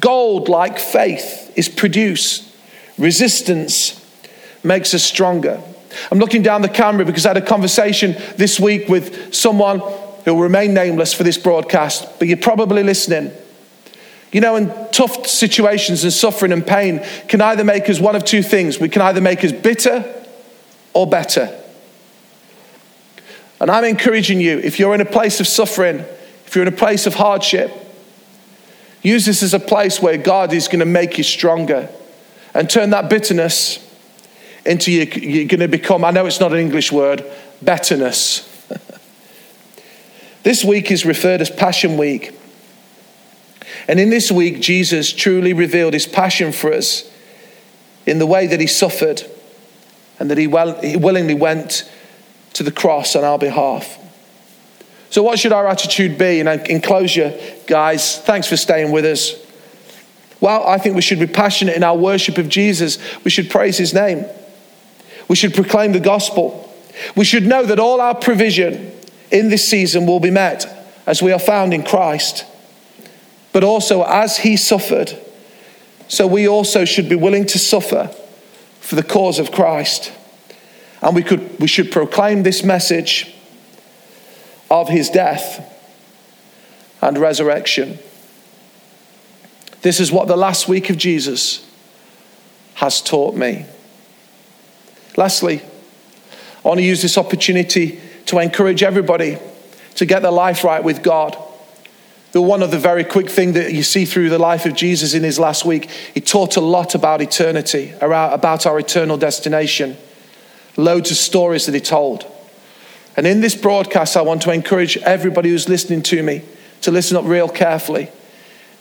Gold, 0.00 0.48
like 0.48 0.78
faith, 0.78 1.52
is 1.56 1.68
produced. 1.68 2.44
Resistance 2.98 4.00
makes 4.62 4.94
us 4.94 5.02
stronger. 5.02 5.62
I'm 6.10 6.18
looking 6.18 6.42
down 6.42 6.62
the 6.62 6.68
camera 6.68 7.04
because 7.04 7.26
I 7.26 7.30
had 7.30 7.36
a 7.36 7.46
conversation 7.46 8.16
this 8.36 8.58
week 8.58 8.88
with 8.88 9.34
someone 9.34 9.80
who 10.24 10.34
will 10.34 10.42
remain 10.42 10.74
nameless 10.74 11.12
for 11.12 11.22
this 11.22 11.38
broadcast, 11.38 12.18
but 12.18 12.28
you're 12.28 12.36
probably 12.36 12.82
listening. 12.82 13.32
You 14.32 14.40
know, 14.40 14.56
in 14.56 14.72
tough 14.90 15.26
situations 15.26 16.02
and 16.02 16.12
suffering 16.12 16.50
and 16.50 16.66
pain 16.66 17.04
can 17.28 17.40
either 17.40 17.62
make 17.62 17.88
us 17.88 18.00
one 18.00 18.16
of 18.16 18.24
two 18.24 18.42
things. 18.42 18.80
We 18.80 18.88
can 18.88 19.02
either 19.02 19.20
make 19.20 19.44
us 19.44 19.52
bitter 19.52 20.24
or 20.92 21.06
better. 21.06 21.56
And 23.60 23.70
I'm 23.70 23.84
encouraging 23.84 24.40
you, 24.40 24.58
if 24.58 24.78
you're 24.78 24.94
in 24.94 25.00
a 25.00 25.06
place 25.06 25.40
of 25.40 25.46
suffering, 25.46 26.00
if 26.46 26.54
you're 26.54 26.66
in 26.66 26.72
a 26.72 26.76
place 26.76 27.06
of 27.06 27.14
hardship, 27.14 27.72
use 29.02 29.26
this 29.26 29.42
as 29.42 29.54
a 29.54 29.60
place 29.60 30.02
where 30.02 30.16
God 30.16 30.52
is 30.52 30.66
going 30.66 30.80
to 30.80 30.86
make 30.86 31.16
you 31.16 31.24
stronger 31.24 31.88
and 32.54 32.68
turn 32.68 32.90
that 32.90 33.08
bitterness 33.08 33.78
into 34.66 34.90
you, 34.90 35.04
you're 35.04 35.46
going 35.46 35.60
to 35.60 35.68
become, 35.68 36.04
I 36.04 36.10
know 36.10 36.26
it's 36.26 36.40
not 36.40 36.52
an 36.52 36.58
English 36.58 36.90
word, 36.90 37.24
betterness. 37.62 38.50
This 40.44 40.62
week 40.62 40.90
is 40.90 41.06
referred 41.06 41.40
as 41.40 41.50
Passion 41.50 41.96
Week. 41.96 42.38
And 43.88 43.98
in 43.98 44.10
this 44.10 44.30
week, 44.30 44.60
Jesus 44.60 45.10
truly 45.10 45.54
revealed 45.54 45.94
his 45.94 46.06
passion 46.06 46.52
for 46.52 46.72
us 46.72 47.10
in 48.06 48.18
the 48.18 48.26
way 48.26 48.46
that 48.46 48.60
he 48.60 48.66
suffered 48.66 49.22
and 50.18 50.30
that 50.30 50.36
he, 50.36 50.46
well, 50.46 50.78
he 50.80 50.96
willingly 50.96 51.34
went 51.34 51.90
to 52.52 52.62
the 52.62 52.70
cross 52.70 53.16
on 53.16 53.24
our 53.24 53.38
behalf. 53.38 53.98
So, 55.08 55.22
what 55.22 55.38
should 55.38 55.52
our 55.52 55.66
attitude 55.66 56.18
be? 56.18 56.40
And 56.40 56.48
in 56.68 56.82
closure, 56.82 57.38
guys, 57.66 58.18
thanks 58.20 58.46
for 58.46 58.58
staying 58.58 58.92
with 58.92 59.06
us. 59.06 59.34
Well, 60.40 60.66
I 60.66 60.76
think 60.76 60.94
we 60.94 61.02
should 61.02 61.20
be 61.20 61.26
passionate 61.26 61.74
in 61.74 61.82
our 61.82 61.96
worship 61.96 62.36
of 62.36 62.50
Jesus. 62.50 62.98
We 63.24 63.30
should 63.30 63.48
praise 63.48 63.78
his 63.78 63.94
name. 63.94 64.26
We 65.28 65.36
should 65.36 65.54
proclaim 65.54 65.92
the 65.92 66.00
gospel. 66.00 66.70
We 67.16 67.24
should 67.24 67.46
know 67.46 67.64
that 67.64 67.78
all 67.78 68.00
our 68.02 68.14
provision, 68.14 68.93
in 69.34 69.48
this 69.48 69.68
season 69.68 70.06
will 70.06 70.20
be 70.20 70.30
met 70.30 70.64
as 71.06 71.20
we 71.20 71.32
are 71.32 71.40
found 71.40 71.74
in 71.74 71.82
Christ. 71.82 72.46
But 73.52 73.64
also, 73.64 74.04
as 74.04 74.38
he 74.38 74.56
suffered, 74.56 75.18
so 76.06 76.26
we 76.26 76.46
also 76.46 76.84
should 76.84 77.08
be 77.08 77.16
willing 77.16 77.44
to 77.46 77.58
suffer 77.58 78.14
for 78.80 78.94
the 78.94 79.02
cause 79.02 79.38
of 79.40 79.50
Christ. 79.50 80.12
And 81.02 81.14
we, 81.16 81.22
could, 81.22 81.58
we 81.58 81.66
should 81.66 81.90
proclaim 81.90 82.44
this 82.44 82.62
message 82.62 83.34
of 84.70 84.88
his 84.88 85.10
death 85.10 85.70
and 87.02 87.18
resurrection. 87.18 87.98
This 89.82 89.98
is 90.00 90.12
what 90.12 90.28
the 90.28 90.36
last 90.36 90.68
week 90.68 90.90
of 90.90 90.96
Jesus 90.96 91.68
has 92.74 93.02
taught 93.02 93.34
me. 93.34 93.66
Lastly, 95.16 95.60
I 96.64 96.68
want 96.68 96.78
to 96.78 96.84
use 96.84 97.02
this 97.02 97.18
opportunity 97.18 98.00
to 98.26 98.38
encourage 98.38 98.82
everybody 98.82 99.38
to 99.96 100.06
get 100.06 100.22
their 100.22 100.30
life 100.30 100.64
right 100.64 100.82
with 100.82 101.02
God. 101.02 101.36
The 102.32 102.42
one 102.42 102.62
of 102.62 102.70
the 102.70 102.78
very 102.78 103.04
quick 103.04 103.30
thing 103.30 103.52
that 103.52 103.72
you 103.72 103.84
see 103.84 104.04
through 104.04 104.28
the 104.28 104.38
life 104.38 104.66
of 104.66 104.74
Jesus 104.74 105.14
in 105.14 105.22
his 105.22 105.38
last 105.38 105.64
week, 105.64 105.88
he 106.14 106.20
taught 106.20 106.56
a 106.56 106.60
lot 106.60 106.94
about 106.94 107.22
eternity, 107.22 107.94
about 108.00 108.66
our 108.66 108.78
eternal 108.78 109.16
destination. 109.16 109.96
Loads 110.76 111.12
of 111.12 111.16
stories 111.16 111.66
that 111.66 111.74
he 111.74 111.80
told. 111.80 112.26
And 113.16 113.26
in 113.26 113.40
this 113.40 113.54
broadcast, 113.54 114.16
I 114.16 114.22
want 114.22 114.42
to 114.42 114.50
encourage 114.50 114.96
everybody 114.98 115.50
who's 115.50 115.68
listening 115.68 116.02
to 116.04 116.22
me 116.22 116.42
to 116.80 116.90
listen 116.90 117.16
up 117.16 117.24
real 117.24 117.48
carefully. 117.48 118.10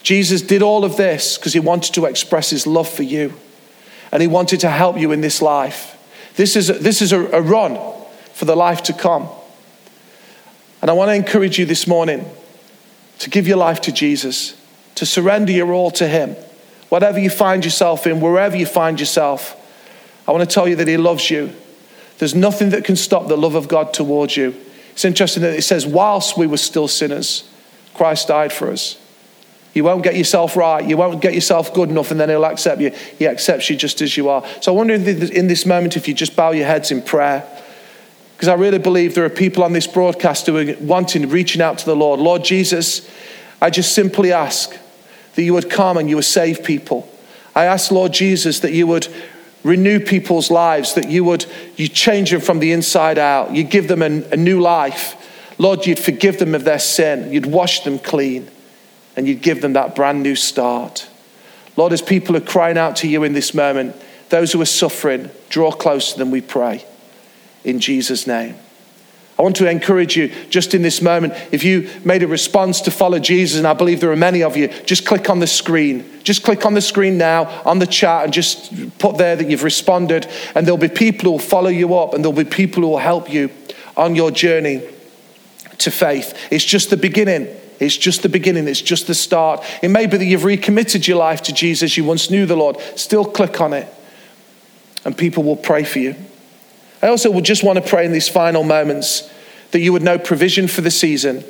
Jesus 0.01 0.41
did 0.41 0.63
all 0.63 0.83
of 0.83 0.97
this 0.97 1.37
because 1.37 1.53
he 1.53 1.59
wanted 1.59 1.93
to 1.93 2.05
express 2.05 2.49
his 2.49 2.65
love 2.65 2.89
for 2.89 3.03
you. 3.03 3.33
And 4.11 4.21
he 4.21 4.27
wanted 4.27 4.59
to 4.61 4.69
help 4.69 4.97
you 4.97 5.11
in 5.11 5.21
this 5.21 5.41
life. 5.41 5.95
This 6.35 6.55
is 6.55 6.67
this 6.67 7.01
is 7.01 7.11
a, 7.11 7.19
a 7.27 7.41
run 7.41 7.77
for 8.33 8.45
the 8.45 8.55
life 8.55 8.83
to 8.83 8.93
come. 8.93 9.27
And 10.81 10.89
I 10.89 10.93
want 10.93 11.09
to 11.09 11.15
encourage 11.15 11.57
you 11.57 11.65
this 11.65 11.87
morning 11.87 12.29
to 13.19 13.29
give 13.29 13.47
your 13.47 13.57
life 13.57 13.79
to 13.81 13.91
Jesus, 13.91 14.59
to 14.95 15.05
surrender 15.05 15.51
your 15.51 15.71
all 15.71 15.91
to 15.91 16.07
Him. 16.07 16.35
Whatever 16.89 17.19
you 17.19 17.29
find 17.29 17.63
yourself 17.63 18.05
in, 18.05 18.19
wherever 18.19 18.57
you 18.57 18.65
find 18.65 18.99
yourself, 18.99 19.55
I 20.27 20.31
want 20.31 20.47
to 20.47 20.53
tell 20.53 20.67
you 20.67 20.75
that 20.75 20.87
He 20.87 20.97
loves 20.97 21.31
you. 21.31 21.53
There's 22.17 22.35
nothing 22.35 22.71
that 22.71 22.83
can 22.83 22.95
stop 22.95 23.27
the 23.27 23.37
love 23.37 23.55
of 23.55 23.67
God 23.67 23.93
towards 23.93 24.35
you. 24.35 24.55
It's 24.91 25.05
interesting 25.05 25.41
that 25.43 25.57
it 25.57 25.63
says, 25.63 25.87
whilst 25.87 26.37
we 26.37 26.47
were 26.47 26.57
still 26.57 26.87
sinners, 26.87 27.49
Christ 27.93 28.27
died 28.27 28.51
for 28.51 28.69
us. 28.69 28.99
You 29.73 29.83
won't 29.83 30.03
get 30.03 30.15
yourself 30.15 30.55
right. 30.55 30.87
You 30.87 30.97
won't 30.97 31.21
get 31.21 31.33
yourself 31.33 31.73
good 31.73 31.89
enough, 31.89 32.11
and 32.11 32.19
then 32.19 32.29
He'll 32.29 32.45
accept 32.45 32.79
you. 32.79 32.91
He 33.17 33.27
accepts 33.27 33.69
you 33.69 33.75
just 33.75 34.01
as 34.01 34.15
you 34.15 34.29
are. 34.29 34.45
So 34.61 34.73
I 34.73 34.75
wonder 34.75 34.93
if 34.93 35.31
in 35.31 35.47
this 35.47 35.65
moment, 35.65 35.97
if 35.97 36.07
you 36.07 36.13
just 36.13 36.35
bow 36.35 36.51
your 36.51 36.67
heads 36.67 36.91
in 36.91 37.01
prayer. 37.01 37.47
Because 38.43 38.59
I 38.59 38.61
really 38.61 38.77
believe 38.77 39.15
there 39.15 39.23
are 39.23 39.29
people 39.29 39.63
on 39.63 39.71
this 39.71 39.87
broadcast 39.87 40.47
who 40.47 40.57
are 40.57 40.75
wanting, 40.81 41.29
reaching 41.29 41.61
out 41.61 41.77
to 41.77 41.85
the 41.85 41.95
Lord. 41.95 42.19
Lord 42.19 42.43
Jesus, 42.43 43.09
I 43.61 43.69
just 43.69 43.95
simply 43.95 44.33
ask 44.33 44.77
that 45.35 45.43
you 45.43 45.53
would 45.53 45.69
come 45.69 45.95
and 45.95 46.09
you 46.09 46.17
would 46.17 46.25
save 46.25 46.61
people. 46.61 47.09
I 47.55 47.63
ask, 47.63 47.89
Lord 47.89 48.11
Jesus, 48.11 48.59
that 48.59 48.73
you 48.73 48.85
would 48.85 49.07
renew 49.63 50.01
people's 50.01 50.51
lives, 50.51 50.93
that 50.95 51.09
you 51.09 51.23
would 51.23 51.45
you 51.77 51.87
change 51.87 52.31
them 52.31 52.41
from 52.41 52.59
the 52.59 52.73
inside 52.73 53.17
out. 53.17 53.55
You 53.55 53.63
give 53.63 53.87
them 53.87 54.01
a, 54.01 54.07
a 54.33 54.35
new 54.35 54.59
life. 54.59 55.15
Lord, 55.57 55.85
you'd 55.85 55.97
forgive 55.97 56.37
them 56.37 56.53
of 56.53 56.65
their 56.65 56.79
sin. 56.79 57.31
You'd 57.31 57.45
wash 57.45 57.85
them 57.85 57.97
clean 57.97 58.51
and 59.15 59.25
you'd 59.25 59.41
give 59.41 59.61
them 59.61 59.71
that 59.71 59.95
brand 59.95 60.21
new 60.21 60.35
start. 60.35 61.07
Lord, 61.77 61.93
as 61.93 62.01
people 62.01 62.35
are 62.35 62.41
crying 62.41 62.77
out 62.77 62.97
to 62.97 63.07
you 63.07 63.23
in 63.23 63.31
this 63.31 63.53
moment, 63.53 63.95
those 64.27 64.51
who 64.51 64.59
are 64.59 64.65
suffering, 64.65 65.29
draw 65.47 65.71
close 65.71 66.11
to 66.11 66.19
them, 66.19 66.29
we 66.29 66.41
pray. 66.41 66.83
In 67.63 67.79
Jesus' 67.79 68.27
name. 68.27 68.55
I 69.37 69.41
want 69.41 69.55
to 69.55 69.67
encourage 69.67 70.15
you 70.15 70.31
just 70.49 70.75
in 70.75 70.83
this 70.83 71.01
moment. 71.01 71.33
If 71.51 71.63
you 71.63 71.89
made 72.05 72.21
a 72.21 72.27
response 72.27 72.81
to 72.81 72.91
follow 72.91 73.17
Jesus, 73.17 73.57
and 73.57 73.65
I 73.65 73.73
believe 73.73 73.99
there 73.99 74.11
are 74.11 74.15
many 74.15 74.43
of 74.43 74.55
you, 74.55 74.67
just 74.67 75.07
click 75.07 75.27
on 75.27 75.39
the 75.39 75.47
screen. 75.47 76.07
Just 76.23 76.43
click 76.43 76.67
on 76.67 76.75
the 76.75 76.81
screen 76.81 77.17
now 77.17 77.45
on 77.65 77.79
the 77.79 77.87
chat 77.87 78.25
and 78.25 78.33
just 78.33 78.99
put 78.99 79.17
there 79.17 79.35
that 79.35 79.49
you've 79.49 79.63
responded. 79.63 80.27
And 80.53 80.67
there'll 80.67 80.77
be 80.77 80.87
people 80.87 81.25
who 81.25 81.31
will 81.31 81.39
follow 81.39 81.69
you 81.69 81.95
up, 81.95 82.13
and 82.13 82.23
there'll 82.23 82.37
be 82.37 82.45
people 82.45 82.83
who 82.83 82.89
will 82.89 82.99
help 82.99 83.31
you 83.31 83.49
on 83.97 84.15
your 84.15 84.29
journey 84.29 84.83
to 85.79 85.89
faith. 85.89 86.37
It's 86.51 86.63
just 86.63 86.91
the 86.91 86.97
beginning. 86.97 87.47
It's 87.79 87.97
just 87.97 88.21
the 88.21 88.29
beginning. 88.29 88.67
It's 88.67 88.81
just 88.81 89.07
the 89.07 89.15
start. 89.15 89.63
It 89.81 89.89
may 89.89 90.05
be 90.05 90.17
that 90.17 90.25
you've 90.25 90.45
recommitted 90.45 91.07
your 91.07 91.17
life 91.17 91.41
to 91.43 91.53
Jesus. 91.53 91.97
You 91.97 92.03
once 92.03 92.29
knew 92.29 92.45
the 92.45 92.55
Lord. 92.55 92.77
Still 92.95 93.25
click 93.25 93.59
on 93.59 93.73
it, 93.73 93.87
and 95.05 95.17
people 95.17 95.41
will 95.41 95.57
pray 95.57 95.83
for 95.83 95.97
you. 95.97 96.15
I 97.03 97.09
also 97.09 97.29
would 97.29 97.43
just 97.43 97.65
want 97.65 97.83
to 97.83 97.87
pray 97.87 98.05
in 98.05 98.13
these 98.13 98.29
final 98.29 98.63
moments 98.63 99.29
that 99.71 99.81
you 99.81 99.91
would 99.91 100.03
know 100.03 100.17
provision 100.17 100.69
for 100.69 100.79
the 100.79 100.89
season 100.89 101.43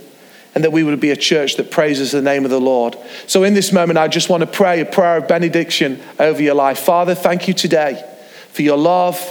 and 0.55 0.63
that 0.63 0.71
we 0.71 0.81
would 0.81 0.99
be 0.99 1.11
a 1.11 1.15
church 1.15 1.57
that 1.57 1.69
praises 1.69 2.11
the 2.11 2.23
name 2.23 2.43
of 2.43 2.49
the 2.49 2.59
Lord. 2.59 2.97
So, 3.27 3.43
in 3.43 3.53
this 3.53 3.71
moment, 3.71 3.99
I 3.99 4.07
just 4.07 4.29
want 4.29 4.41
to 4.41 4.47
pray 4.47 4.81
a 4.81 4.85
prayer 4.85 5.17
of 5.17 5.27
benediction 5.27 6.01
over 6.17 6.41
your 6.41 6.55
life. 6.55 6.79
Father, 6.79 7.13
thank 7.13 7.47
you 7.47 7.53
today 7.53 8.03
for 8.49 8.63
your 8.63 8.77
love 8.77 9.21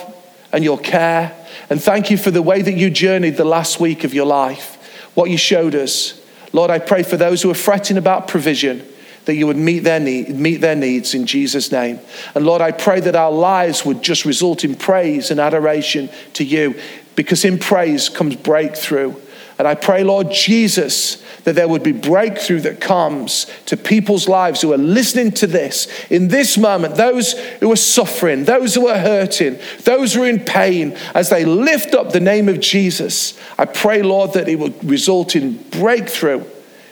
and 0.52 0.62
your 0.62 0.78
care. 0.78 1.34
And 1.68 1.82
thank 1.82 2.08
you 2.08 2.16
for 2.16 2.30
the 2.30 2.40
way 2.40 2.62
that 2.62 2.74
you 2.74 2.88
journeyed 2.88 3.36
the 3.36 3.44
last 3.44 3.80
week 3.80 4.04
of 4.04 4.14
your 4.14 4.26
life, 4.26 5.10
what 5.14 5.28
you 5.28 5.36
showed 5.36 5.74
us. 5.74 6.20
Lord, 6.52 6.70
I 6.70 6.78
pray 6.78 7.02
for 7.02 7.16
those 7.16 7.42
who 7.42 7.50
are 7.50 7.54
fretting 7.54 7.98
about 7.98 8.28
provision 8.28 8.86
that 9.24 9.34
you 9.34 9.46
would 9.46 9.56
meet 9.56 9.80
their, 9.80 10.00
need, 10.00 10.30
meet 10.30 10.60
their 10.60 10.76
needs 10.76 11.14
in 11.14 11.26
Jesus' 11.26 11.70
name. 11.70 12.00
And 12.34 12.44
Lord, 12.44 12.60
I 12.60 12.72
pray 12.72 13.00
that 13.00 13.14
our 13.14 13.30
lives 13.30 13.84
would 13.84 14.02
just 14.02 14.24
result 14.24 14.64
in 14.64 14.74
praise 14.74 15.30
and 15.30 15.38
adoration 15.38 16.10
to 16.34 16.44
you, 16.44 16.78
because 17.14 17.44
in 17.44 17.58
praise 17.58 18.08
comes 18.08 18.36
breakthrough. 18.36 19.14
And 19.58 19.68
I 19.68 19.74
pray, 19.74 20.02
Lord 20.02 20.32
Jesus, 20.32 21.22
that 21.44 21.54
there 21.54 21.68
would 21.68 21.82
be 21.82 21.92
breakthrough 21.92 22.60
that 22.60 22.80
comes 22.80 23.46
to 23.66 23.76
people's 23.76 24.28
lives 24.28 24.60
who 24.60 24.72
are 24.72 24.78
listening 24.78 25.30
to 25.32 25.46
this 25.46 25.86
in 26.10 26.28
this 26.28 26.56
moment, 26.56 26.96
those 26.96 27.38
who 27.60 27.70
are 27.70 27.76
suffering, 27.76 28.44
those 28.44 28.74
who 28.74 28.88
are 28.88 28.98
hurting, 28.98 29.58
those 29.84 30.14
who 30.14 30.22
are 30.22 30.28
in 30.28 30.40
pain, 30.40 30.96
as 31.14 31.30
they 31.30 31.44
lift 31.44 31.94
up 31.94 32.12
the 32.12 32.20
name 32.20 32.48
of 32.48 32.60
Jesus. 32.60 33.38
I 33.58 33.66
pray, 33.66 34.02
Lord, 34.02 34.32
that 34.32 34.48
it 34.48 34.58
would 34.58 34.82
result 34.84 35.36
in 35.36 35.58
breakthrough 35.70 36.44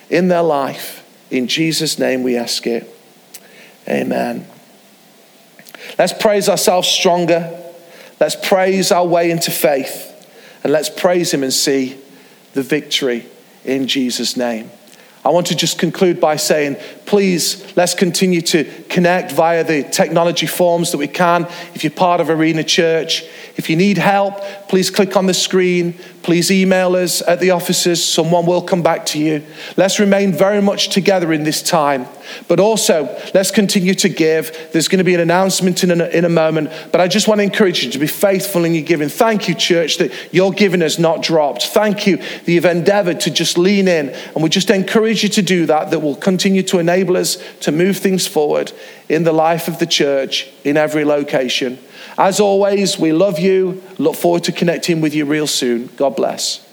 in 0.08 0.28
their 0.28 0.42
life. 0.42 0.99
In 1.30 1.46
Jesus' 1.46 1.98
name 1.98 2.22
we 2.22 2.36
ask 2.36 2.66
it. 2.66 2.88
Amen. 3.88 4.46
Let's 5.98 6.12
praise 6.12 6.48
ourselves 6.48 6.88
stronger. 6.88 7.56
Let's 8.18 8.36
praise 8.36 8.92
our 8.92 9.06
way 9.06 9.30
into 9.30 9.50
faith. 9.50 10.06
And 10.62 10.72
let's 10.72 10.90
praise 10.90 11.32
Him 11.32 11.42
and 11.42 11.52
see 11.52 11.98
the 12.52 12.62
victory 12.62 13.26
in 13.64 13.86
Jesus' 13.86 14.36
name. 14.36 14.70
I 15.24 15.28
want 15.30 15.48
to 15.48 15.56
just 15.56 15.78
conclude 15.78 16.20
by 16.20 16.36
saying, 16.36 16.76
please, 17.10 17.76
let's 17.76 17.92
continue 17.92 18.40
to 18.40 18.62
connect 18.88 19.32
via 19.32 19.64
the 19.64 19.82
technology 19.82 20.46
forms 20.46 20.92
that 20.92 20.98
we 20.98 21.08
can. 21.08 21.42
If 21.74 21.82
you're 21.82 21.90
part 21.90 22.20
of 22.20 22.30
Arena 22.30 22.62
Church, 22.62 23.24
if 23.56 23.68
you 23.68 23.74
need 23.74 23.98
help, 23.98 24.40
please 24.68 24.90
click 24.90 25.16
on 25.16 25.26
the 25.26 25.34
screen. 25.34 25.98
Please 26.22 26.50
email 26.50 26.94
us 26.96 27.22
at 27.22 27.40
the 27.40 27.50
offices. 27.50 28.04
Someone 28.06 28.46
will 28.46 28.62
come 28.62 28.82
back 28.82 29.06
to 29.06 29.18
you. 29.18 29.42
Let's 29.76 29.98
remain 29.98 30.32
very 30.32 30.62
much 30.62 30.90
together 30.90 31.32
in 31.32 31.44
this 31.44 31.62
time. 31.62 32.06
But 32.46 32.60
also, 32.60 33.04
let's 33.34 33.50
continue 33.50 33.94
to 33.94 34.08
give. 34.08 34.70
There's 34.72 34.86
going 34.86 34.98
to 34.98 35.04
be 35.04 35.14
an 35.14 35.20
announcement 35.20 35.82
in 35.82 35.90
a, 35.90 36.06
in 36.06 36.24
a 36.24 36.28
moment. 36.28 36.70
But 36.92 37.00
I 37.00 37.08
just 37.08 37.26
want 37.26 37.40
to 37.40 37.42
encourage 37.42 37.82
you 37.82 37.90
to 37.90 37.98
be 37.98 38.06
faithful 38.06 38.64
in 38.64 38.74
your 38.74 38.84
giving. 38.84 39.08
Thank 39.08 39.48
you, 39.48 39.54
church, 39.54 39.96
that 39.98 40.12
your 40.32 40.52
giving 40.52 40.82
has 40.82 40.98
not 40.98 41.22
dropped. 41.22 41.66
Thank 41.66 42.06
you 42.06 42.18
that 42.18 42.48
you've 42.48 42.64
endeavored 42.64 43.20
to 43.20 43.30
just 43.30 43.58
lean 43.58 43.88
in. 43.88 44.10
And 44.10 44.42
we 44.42 44.48
just 44.48 44.70
encourage 44.70 45.22
you 45.22 45.28
to 45.30 45.42
do 45.42 45.66
that, 45.66 45.90
that 45.90 46.00
will 46.00 46.16
continue 46.16 46.62
to 46.64 46.78
enable 47.00 47.16
us 47.16 47.38
to 47.60 47.72
move 47.72 47.96
things 47.96 48.26
forward 48.26 48.72
in 49.08 49.24
the 49.24 49.32
life 49.32 49.68
of 49.68 49.78
the 49.78 49.86
church 49.86 50.48
in 50.64 50.76
every 50.76 51.04
location. 51.04 51.78
As 52.18 52.40
always, 52.40 52.98
we 52.98 53.12
love 53.12 53.38
you. 53.38 53.82
Look 53.98 54.16
forward 54.16 54.44
to 54.44 54.52
connecting 54.52 55.00
with 55.00 55.14
you 55.14 55.24
real 55.24 55.46
soon. 55.46 55.86
God 55.96 56.16
bless. 56.16 56.69